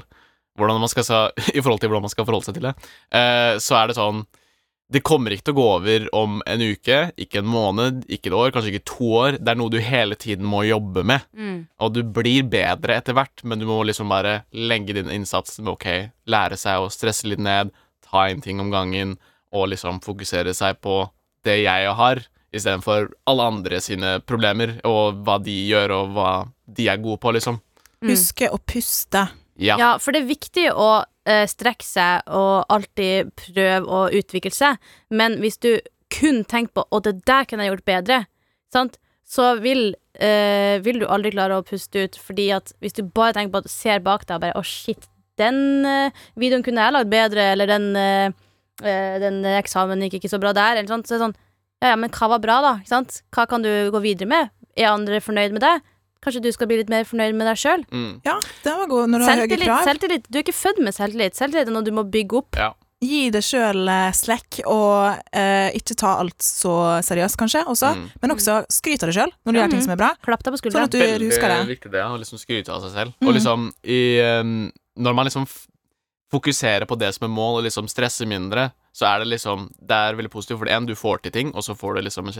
hvordan 0.55 0.79
man 0.79 0.91
skal 0.91 1.03
I 1.57 1.61
forhold 1.61 1.81
til 1.83 1.91
hvordan 1.91 2.05
man 2.07 2.13
skal 2.13 2.27
forholde 2.27 2.47
seg 2.47 2.59
til 2.59 2.69
det, 2.69 2.75
eh, 3.11 3.55
så 3.59 3.81
er 3.81 3.91
det 3.91 3.99
sånn 3.99 4.23
Det 4.91 5.01
kommer 5.01 5.33
ikke 5.33 5.47
til 5.47 5.55
å 5.55 5.57
gå 5.57 5.65
over 5.79 6.03
om 6.13 6.35
en 6.45 6.61
uke, 6.61 6.97
ikke 7.17 7.41
en 7.41 7.47
måned, 7.49 8.03
ikke 8.05 8.29
et 8.29 8.35
år, 8.37 8.51
kanskje 8.53 8.75
ikke 8.75 8.89
to 8.91 9.07
år. 9.17 9.37
Det 9.41 9.53
er 9.53 9.57
noe 9.57 9.73
du 9.73 9.79
hele 9.81 10.17
tiden 10.19 10.45
må 10.45 10.61
jobbe 10.67 11.01
med. 11.07 11.25
Mm. 11.33 11.57
Og 11.81 11.95
du 11.95 12.03
blir 12.05 12.45
bedre 12.51 12.99
etter 12.99 13.17
hvert, 13.17 13.41
men 13.43 13.61
du 13.61 13.65
må 13.69 13.79
liksom 13.87 14.13
bare 14.13 14.43
legge 14.53 14.93
din 14.97 15.09
innsats 15.09 15.57
med 15.57 15.73
ok, 15.73 15.87
lære 16.29 16.59
seg 16.61 16.83
å 16.83 16.91
stresse 16.93 17.25
litt 17.31 17.41
ned, 17.41 17.73
ta 18.05 18.27
en 18.29 18.45
ting 18.45 18.61
om 18.61 18.69
gangen, 18.73 19.17
og 19.55 19.71
liksom 19.73 20.03
fokusere 20.05 20.53
seg 20.53 20.77
på 20.85 21.01
det 21.45 21.63
jeg 21.63 21.97
har, 21.97 22.21
istedenfor 22.55 23.09
alle 23.29 23.49
andre 23.51 23.81
sine 23.83 24.19
problemer, 24.27 24.77
og 24.85 25.25
hva 25.25 25.39
de 25.41 25.55
gjør, 25.65 25.97
og 25.97 26.13
hva 26.13 26.29
de 26.77 26.87
er 26.91 27.01
gode 27.01 27.21
på, 27.25 27.33
liksom. 27.35 27.57
Mm. 28.03 28.13
Huske 28.13 28.53
å 28.53 28.61
puste. 28.61 29.25
Ja. 29.57 29.79
Ja, 29.79 29.91
for 29.97 30.13
det 30.13 30.23
er 30.23 30.29
viktig 30.29 30.69
å 30.71 30.89
strekke 31.25 31.81
seg 31.81 32.27
og 32.29 32.67
alltid 32.69 33.31
prøve 33.33 33.89
å 33.89 34.03
utvikle 34.13 34.51
seg, 34.53 34.77
men 35.09 35.39
hvis 35.41 35.57
du 35.57 35.71
kun 36.13 36.43
tenker 36.45 36.73
på 36.77 36.85
'å, 36.85 37.01
det 37.01 37.25
der 37.25 37.45
kunne 37.49 37.65
jeg 37.65 37.73
gjort 37.73 37.89
bedre', 37.89 38.25
sant? 38.73 38.99
så 39.25 39.55
vil, 39.59 39.95
eh, 40.21 40.77
vil 40.85 40.99
du 41.01 41.07
aldri 41.09 41.31
klare 41.33 41.57
å 41.57 41.65
puste 41.65 42.05
ut, 42.05 42.15
fordi 42.15 42.51
at 42.53 42.71
hvis 42.79 42.93
du 42.93 43.01
bare 43.03 43.33
tenker 43.33 43.51
på 43.51 43.57
at 43.57 43.65
du 43.65 43.73
ser 43.73 43.99
bak 43.99 44.25
deg 44.25 44.35
og 44.35 44.41
bare 44.41 44.53
'å, 44.53 44.63
shit, 44.63 45.07
den 45.37 45.85
eh, 45.85 46.11
videoen 46.37 46.63
kunne 46.63 46.81
jeg 46.81 46.93
lagd 46.93 47.09
bedre', 47.09 47.51
eller 47.53 47.65
den, 47.65 47.95
eh, 47.95 48.29
eh, 48.83 49.19
den 49.19 49.43
eksamen 49.43 49.99
gikk 50.05 50.21
ikke 50.21 50.29
så 50.29 50.39
bra 50.39 50.53
der, 50.53 50.77
eller 50.77 50.87
sånt, 50.87 51.07
så 51.07 51.15
er 51.15 51.17
det 51.17 51.25
sånn 51.25 51.37
ja, 51.81 51.89
ja, 51.89 51.95
men 51.95 52.09
hva 52.09 52.29
var 52.29 52.39
bra, 52.39 52.61
da? 52.61 53.01
Hva 53.35 53.47
kan 53.47 53.61
du 53.61 53.91
gå 53.91 53.99
videre 54.01 54.27
med? 54.27 54.49
Er 54.77 54.93
andre 54.93 55.19
fornøyd 55.19 55.51
med 55.51 55.61
det? 55.61 55.81
Kanskje 56.25 56.41
du 56.41 56.49
skal 56.55 56.67
bli 56.71 56.79
litt 56.81 56.89
mer 56.91 57.05
fornøyd 57.05 57.35
med 57.37 57.45
deg 57.51 57.59
sjøl? 57.61 57.83
Mm. 57.93 58.09
Ja, 58.25 58.39
den 58.65 58.79
var 58.81 58.89
god 58.89 59.11
når 59.13 59.21
du 59.21 59.25
har 59.27 59.35
høye 59.37 59.43
Selvtillit, 59.45 59.69
krav. 59.69 59.83
selvtillit. 59.91 60.25
Du 60.31 60.39
er 60.39 60.43
ikke 60.47 60.57
født 60.57 60.81
med 60.87 60.97
selvtillit. 60.97 61.37
Selvtillit 61.37 61.69
er 61.69 61.75
noe 61.77 61.85
du 61.85 61.93
må 61.95 62.03
bygge 62.09 62.41
opp. 62.41 62.57
ja. 62.59 62.71
Gi 63.05 63.25
deg 63.29 63.43
sjøl 63.43 63.89
slekk, 64.17 64.61
og 64.71 65.19
eh, 65.35 65.67
ikke 65.77 65.93
ta 65.99 66.13
alt 66.23 66.41
så 66.41 66.71
seriøst, 67.05 67.37
kanskje, 67.37 67.61
også. 67.69 67.91
Mm. 67.99 68.05
Men 68.23 68.33
også 68.33 68.55
skryt 68.71 69.03
av 69.03 69.11
deg 69.11 69.17
sjøl 69.19 69.33
når 69.45 69.53
du 69.53 69.59
gjør 69.59 69.73
ting 69.75 69.83
som 69.83 69.93
er 69.93 69.99
bra. 69.99 70.09
Klapp 70.25 70.45
deg 70.47 70.55
på 70.55 70.71
Sånn 70.71 70.87
at 70.87 70.95
du 70.95 70.97
Veldig 71.03 71.27
husker 71.27 71.51
det. 71.51 71.59
viktig 71.73 71.91
det, 71.93 72.01
å 72.07 72.15
liksom 72.17 72.39
skryte 72.41 72.73
av 72.73 72.81
seg 72.87 72.95
selv. 72.95 73.13
Og 73.21 73.35
liksom 73.35 73.67
i, 73.83 73.99
um, 74.39 74.71
Når 74.97 75.17
man 75.19 75.27
liksom 75.29 75.45
f 75.45 75.67
fokuserer 76.33 76.87
på 76.89 76.97
det 76.97 77.11
som 77.13 77.27
er 77.27 77.33
mål, 77.35 77.59
og 77.59 77.67
liksom 77.67 77.91
stresser 77.91 78.25
mindre, 78.31 78.71
så 78.95 79.07
er 79.09 79.23
det 79.23 79.31
liksom 79.33 79.69
Det 79.75 79.95
er 79.95 80.15
veldig 80.15 80.31
positivt, 80.31 80.61
for 80.61 80.69
det 80.69 80.75
en, 80.75 80.85
du 80.87 80.95
får 80.95 81.23
til 81.23 81.33
ting, 81.35 81.49
og 81.55 81.65
så 81.65 81.75
får 81.75 81.97
du 81.97 82.05
liksom 82.05 82.29
en 82.31 82.35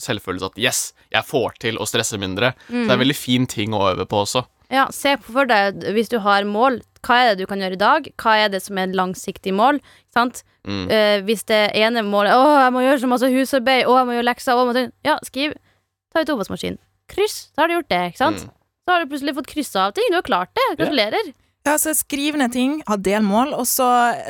selvfølelse 0.00 0.52
at 0.52 0.60
yes, 0.60 0.80
jeg 1.12 1.28
får 1.28 1.58
til 1.60 1.80
å 1.80 1.88
stresse 1.88 2.20
mindre. 2.20 2.54
Så 2.68 2.86
det 2.86 2.86
er 2.88 2.96
en 2.96 3.04
veldig 3.04 3.18
fin 3.18 3.44
ting 3.46 3.76
å 3.76 3.90
øve 3.90 4.08
på 4.08 4.22
også. 4.24 4.46
Ja, 4.72 4.86
se 4.92 5.14
for 5.24 5.48
deg, 5.48 5.80
hvis 5.96 6.10
du 6.12 6.18
har 6.24 6.44
mål, 6.44 6.82
hva 7.04 7.16
er 7.22 7.30
det 7.30 7.44
du 7.44 7.48
kan 7.48 7.60
gjøre 7.60 7.76
i 7.76 7.80
dag? 7.80 8.08
Hva 8.20 8.34
er 8.36 8.50
det 8.52 8.60
som 8.64 8.76
er 8.76 8.90
et 8.90 8.96
langsiktig 8.96 9.54
mål? 9.56 9.80
Sant? 10.12 10.42
Mm. 10.68 10.84
Uh, 10.90 11.18
hvis 11.24 11.46
det 11.48 11.62
ene 11.78 12.02
målet 12.04 12.34
Å, 12.36 12.42
jeg 12.60 12.72
må 12.74 12.82
gjøre 12.84 13.00
så 13.00 13.08
masse 13.08 13.30
husarbeid, 13.32 13.86
å, 13.88 13.94
jeg 13.96 14.08
må 14.08 14.16
gjøre 14.18 14.28
lekser 14.28 14.52
å, 14.52 14.64
jeg 14.64 14.68
må 14.68 14.76
ta-» 14.76 15.08
Ja, 15.08 15.16
skriv. 15.24 15.54
Ta 16.12 16.24
ut 16.24 16.32
oppvaskmaskinen. 16.34 16.80
Kryss. 17.08 17.38
Da 17.56 17.64
har 17.64 17.70
du 17.70 17.78
gjort 17.78 17.92
det, 17.92 18.00
ikke 18.10 18.20
sant? 18.20 18.44
Mm. 18.44 18.56
Så 18.84 18.92
har 18.92 19.04
du 19.04 19.12
plutselig 19.12 19.36
fått 19.38 19.48
kryssa 19.48 19.86
av 19.86 19.94
ting. 19.96 20.10
Du 20.12 20.18
har 20.18 20.26
klart 20.26 20.52
det. 20.56 20.66
Gratulerer. 20.80 21.32
Ja, 21.32 21.47
så 21.66 21.92
Skriv 21.92 22.36
ned 22.40 22.52
ting, 22.54 22.78
ha 22.88 22.96
delmål, 22.96 23.50
og 23.52 23.66
så 23.68 23.86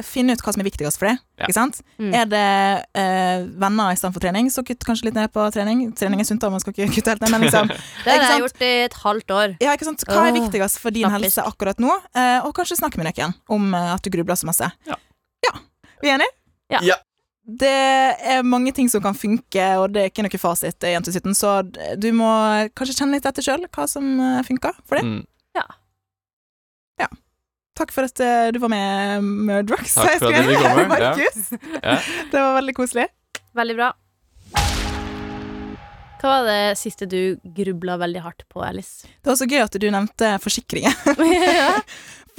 finne 0.06 0.35
ut 0.35 0.42
hva 0.42 0.52
som 0.54 0.62
er 0.62 0.66
viktigst 0.66 0.99
for 0.99 1.11
deg. 1.11 1.20
Ja. 1.38 1.47
Ikke 1.47 1.54
sant? 1.54 1.80
Mm. 2.00 2.11
Er 2.18 2.26
det 2.26 2.47
eh, 2.99 3.44
venner 3.62 3.94
istedenfor 3.94 4.25
trening, 4.25 4.49
så 4.50 4.64
kutt 4.66 4.82
kanskje 4.87 5.06
litt 5.08 5.18
ned 5.18 5.30
på 5.30 5.44
trening. 5.54 5.85
Trening 5.99 6.25
er 6.25 6.26
sunt, 6.26 6.42
da, 6.42 6.50
man 6.50 6.62
skal 6.62 6.75
ikke 6.75 6.88
kutte 6.97 7.14
helt 7.14 7.23
ned, 7.23 7.30
men 7.35 7.47
liksom 7.47 7.70
Det 8.04 8.11
har 8.11 8.25
jeg 8.25 8.42
gjort 8.42 8.64
i 8.66 8.73
et 8.88 8.97
halvt 9.04 9.35
år. 9.37 9.56
Ja, 9.62 9.76
ikke 9.76 9.87
sant? 9.90 10.02
Hva 10.08 10.25
er 10.25 10.32
Åh, 10.32 10.40
viktigst 10.40 10.82
for 10.82 10.94
din 10.94 11.06
knappest. 11.06 11.38
helse 11.38 11.47
akkurat 11.52 11.82
nå? 11.82 11.92
Eh, 12.16 12.38
og 12.42 12.56
kanskje 12.58 12.80
snakke 12.80 12.99
med 12.99 13.12
noen 13.12 13.37
om 13.54 13.70
eh, 13.70 13.92
at 13.94 14.02
du 14.02 14.11
grubler 14.14 14.38
så 14.40 14.49
masse. 14.50 14.73
Ja. 14.88 14.99
ja. 15.47 15.54
Vi 16.02 16.11
er 16.11 16.18
enige? 16.18 16.35
Ja. 16.75 16.82
Ja. 16.82 16.99
Det 17.49 17.70
er 18.35 18.42
mange 18.44 18.75
ting 18.76 18.90
som 18.92 19.00
kan 19.00 19.16
funke, 19.16 19.64
og 19.80 19.94
det 19.94 20.02
er 20.02 20.10
ikke 20.10 20.26
noe 20.26 20.41
fasit, 20.41 20.82
eh, 20.84 20.93
jente 20.93 21.14
17, 21.14 21.32
så 21.38 21.54
du 21.97 22.10
må 22.12 22.28
kanskje 22.76 22.99
kjenne 22.99 23.17
litt 23.17 23.28
etter 23.30 23.47
sjøl 23.47 23.64
hva 23.73 23.86
som 23.88 24.04
eh, 24.21 24.43
funker 24.45 24.75
for 24.84 25.00
deg. 25.00 25.06
Mm. 25.08 25.23
Takk 27.78 27.95
for 27.95 28.08
at 28.08 28.21
eh, 28.25 28.49
du 28.54 28.58
var 28.62 28.73
med, 28.73 29.23
Murdrocks. 29.23 29.95
Takk 29.95 30.19
for 30.19 30.34
at 30.34 30.43
du 30.43 30.50
fikk 30.50 30.64
komme, 30.64 30.82
ja. 30.82 30.91
Markus. 30.91 31.41
Ja. 31.78 31.97
Det 32.32 32.43
var 32.43 32.58
veldig 32.58 32.75
koselig. 32.75 33.08
Veldig 33.58 33.78
bra. 33.78 33.93
Hva 36.19 36.30
var 36.32 36.49
det 36.49 36.78
siste 36.80 37.06
du 37.06 37.38
grubla 37.54 37.95
veldig 38.00 38.23
hardt 38.25 38.43
på, 38.50 38.62
Alice? 38.67 39.06
Det 39.23 39.30
var 39.30 39.38
så 39.38 39.47
gøy 39.47 39.62
at 39.62 39.78
du 39.78 39.86
nevnte 39.95 40.32
forsikringer. 40.43 40.97
ja. 41.62 41.76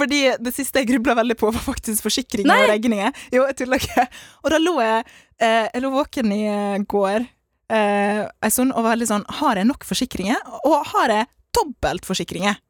Fordi 0.00 0.20
det 0.40 0.52
siste 0.56 0.80
jeg 0.82 0.90
grubla 0.94 1.16
veldig 1.18 1.36
på, 1.40 1.50
var 1.52 1.64
faktisk 1.64 2.04
forsikringer 2.04 2.48
Nei! 2.48 2.62
og 2.64 2.72
regninger. 2.74 3.24
Jo, 3.32 3.44
jeg 3.48 3.58
tuller 3.60 3.80
ikke. 3.80 4.06
Og 4.44 4.52
da 4.52 4.60
lå 4.60 4.76
jeg 4.80 5.04
eh, 5.04 5.66
Jeg 5.66 5.84
lå 5.84 5.92
våken 5.92 6.32
i 6.36 6.40
eh, 6.48 6.80
går 6.88 7.18
eh, 7.20 8.22
en 8.24 8.52
stund 8.52 8.72
og 8.74 8.84
var 8.84 8.94
veldig 8.94 9.08
sånn 9.10 9.26
Har 9.40 9.60
jeg 9.60 9.68
nok 9.68 9.84
forsikringer? 9.88 10.40
Og 10.68 10.88
har 10.94 11.12
jeg 11.16 11.28
dobbeltforsikringer? 11.56 12.60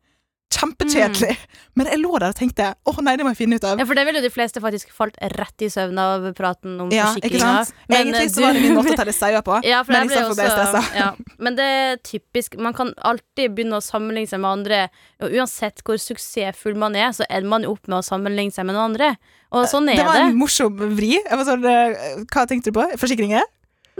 Kjempekjedelig. 0.50 1.36
Men 1.78 1.86
jeg 1.86 2.00
lå 2.02 2.18
der 2.18 2.32
og 2.32 2.36
tenkte 2.36 2.66
å 2.84 2.92
nei, 3.04 3.14
det 3.16 3.24
må 3.24 3.30
jeg 3.32 3.38
finne 3.38 3.56
ut 3.60 3.64
av. 3.64 3.78
Ja, 3.80 3.84
for 3.86 3.94
det 3.96 4.02
ville 4.08 4.18
jo 4.20 4.24
de 4.26 4.32
fleste 4.34 4.60
faktisk 4.60 4.90
falt 4.92 5.14
rett 5.38 5.62
i 5.62 5.68
søvn 5.70 5.98
av 6.02 6.26
praten 6.36 6.74
om 6.82 6.90
Ja, 6.92 7.06
ikke 7.14 7.30
forsikringer. 7.30 7.64
sant? 7.70 7.84
Egentlig 7.88 8.30
så 8.34 8.42
var 8.44 8.56
det 8.58 8.62
min 8.64 8.74
måte 8.76 8.92
å 8.92 8.98
telle 9.02 9.14
sauer 9.14 9.44
på. 9.46 9.60
Ja, 9.64 9.82
Men 9.88 10.10
istedenfor 10.10 10.34
ble 10.36 10.48
jeg 10.48 10.56
stressa. 10.56 10.82
Ja. 10.98 11.08
Men 11.38 11.56
det 11.56 11.68
er 11.76 12.00
typisk. 12.04 12.58
Man 12.58 12.74
kan 12.76 12.90
alltid 12.98 13.54
begynne 13.56 13.78
å 13.78 13.84
sammenligne 13.84 14.28
seg 14.32 14.42
med 14.42 14.50
andre. 14.50 14.80
Og 15.22 15.36
uansett 15.38 15.84
hvor 15.86 16.00
suksessfull 16.02 16.74
man 16.82 16.98
er, 16.98 17.14
så 17.16 17.24
ender 17.30 17.48
man 17.54 17.62
jo 17.68 17.76
opp 17.76 17.86
med 17.88 18.00
å 18.00 18.06
sammenligne 18.10 18.52
seg 18.52 18.66
med 18.66 18.74
noen 18.76 18.90
andre. 18.92 19.12
Og 19.54 19.68
sånn 19.70 19.88
er 19.92 19.96
Det 20.02 20.06
var 20.06 20.18
det. 20.18 20.26
en 20.32 20.38
morsom 20.42 20.76
vri. 20.98 21.14
Var 21.30 21.46
sånn, 21.46 21.64
eh, 21.64 22.24
hva 22.26 22.44
tenkte 22.50 22.70
du 22.74 22.76
på? 22.80 22.88
Forsikringer? 23.00 23.46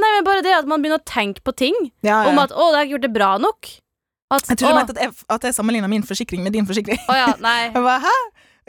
Nei, 0.00 0.10
men 0.16 0.24
bare 0.26 0.42
det 0.42 0.52
at 0.58 0.66
man 0.66 0.82
begynner 0.82 0.98
å 1.00 1.04
tenke 1.06 1.42
på 1.44 1.54
ting. 1.54 1.74
Ja, 2.02 2.24
ja. 2.24 2.28
Om 2.30 2.38
at 2.42 2.50
'å, 2.50 2.70
det 2.72 2.76
har 2.78 2.84
ikke 2.86 2.94
gjort 2.98 3.06
det 3.06 3.12
bra 3.14 3.30
nok'. 3.38 3.78
At, 4.30 4.46
Jeg 4.46 4.62
å, 4.62 4.74
mente 4.76 4.94
at 4.94 5.02
jeg, 5.02 5.14
at 5.34 5.44
jeg 5.48 5.56
sammenligna 5.56 5.90
min 5.90 6.06
forsikring 6.06 6.44
med 6.46 6.54
din 6.54 6.66
forsikring. 6.68 7.00
å 7.10 7.18
ja, 7.18 7.30
nei. 7.42 7.60
Jeg 7.74 7.82
bare, 7.82 8.00
hæ? 8.04 8.16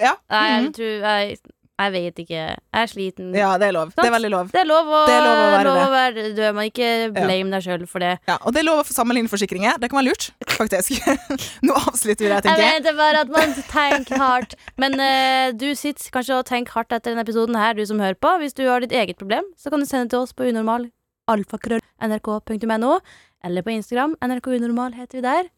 Ja. 0.02 0.16
nei 0.32 0.46
jeg 0.48 0.62
mhm. 0.64 0.70
tror 0.74 1.04
jeg, 1.06 1.34
jeg 1.82 1.92
vet 1.94 2.20
ikke. 2.24 2.40
Jeg 2.40 2.82
er 2.82 2.90
sliten. 2.90 3.30
ja, 3.38 3.50
det 3.62 3.68
er 3.70 3.76
lov. 3.76 3.92
Det 3.96 4.06
er 4.06 4.14
veldig 4.14 4.32
lov. 4.32 4.50
Det 4.54 4.62
er 4.62 4.68
lov 4.70 4.90
å, 4.90 5.02
Det 5.10 5.16
er 5.16 5.24
lov 5.26 5.40
å 5.42 5.48
være 5.52 5.66
lov 5.68 5.80
å 5.82 5.92
være 5.94 6.26
død. 6.38 6.42
Man 6.58 6.70
ikke 6.70 6.90
blame 7.16 7.54
deg 7.56 7.66
sjøl 7.66 7.86
for 7.90 8.06
det. 8.06 8.12
Ja, 8.30 8.38
og 8.42 8.54
det 8.54 8.62
er 8.62 8.68
lov 8.68 8.82
å 8.84 8.86
sammenligne 8.94 9.32
forsikringer. 9.32 9.80
Det 9.82 9.90
kan 9.92 10.02
være 10.02 10.12
lurt, 10.12 10.30
faktisk. 10.54 11.10
Nå 11.68 11.78
avslutter 11.82 12.28
vi 12.28 12.32
det, 12.34 12.40
tenker 12.46 12.64
jeg. 12.66 12.78
vet 12.78 12.88
det 12.90 12.96
bare 13.00 13.26
at 13.26 13.34
man 13.34 13.58
tenker 13.72 14.22
hardt. 14.22 14.58
Men 14.82 14.98
uh, 15.02 15.50
du 15.58 15.72
sitter 15.78 16.14
kanskje 16.14 16.38
og 16.40 16.48
tenker 16.50 16.78
hardt 16.78 16.94
etter 16.94 17.14
denne 17.14 17.26
episoden 17.26 17.58
her, 17.58 17.78
du 17.78 17.86
som 17.90 18.02
hører 18.02 18.18
på. 18.18 18.34
Hvis 18.44 18.58
du 18.58 18.66
har 18.70 18.86
ditt 18.86 18.94
eget 18.94 19.22
problem, 19.22 19.50
så 19.58 19.74
kan 19.74 19.82
du 19.82 19.90
sende 19.90 20.10
det 20.10 20.16
til 20.16 20.26
oss 20.26 20.38
på 20.38 20.50
unormal 20.50 20.90
alfakrøll 21.32 21.82
nrk.no, 22.02 22.96
eller 23.44 23.62
på 23.62 23.72
Instagram. 23.72 24.16
NRK 24.22 24.48
Unormal 24.48 24.94
heter 24.94 25.18
vi 25.18 25.26
der. 25.26 25.50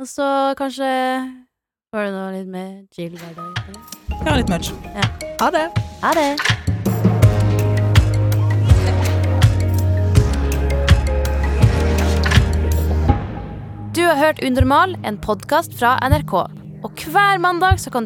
Og 0.00 0.08
så 0.08 0.26
kanskje 0.58 0.88
får 1.92 2.08
du 2.08 2.14
noe 2.16 2.32
litt 2.36 2.48
mer 2.48 2.70
chill 2.94 3.12
hverdag. 3.18 3.60
Ja, 4.24 4.36
litt 4.38 4.48
much. 4.48 4.72
Ja. 4.96 5.06
Ha 5.42 5.50
det. 5.52 5.66
Ha 6.02 6.12
det! 6.16 6.28
Du 13.92 14.00
har 14.08 14.16
hørt 14.16 14.40
Unormal, 14.40 14.96
en 15.04 15.18
podkast 15.20 15.74
fra 15.76 15.98
NRK. 16.08 16.32
Og 16.82 17.02
hver 17.12 17.38
mandag 17.38 17.76
så 17.78 17.92
kan 17.92 18.00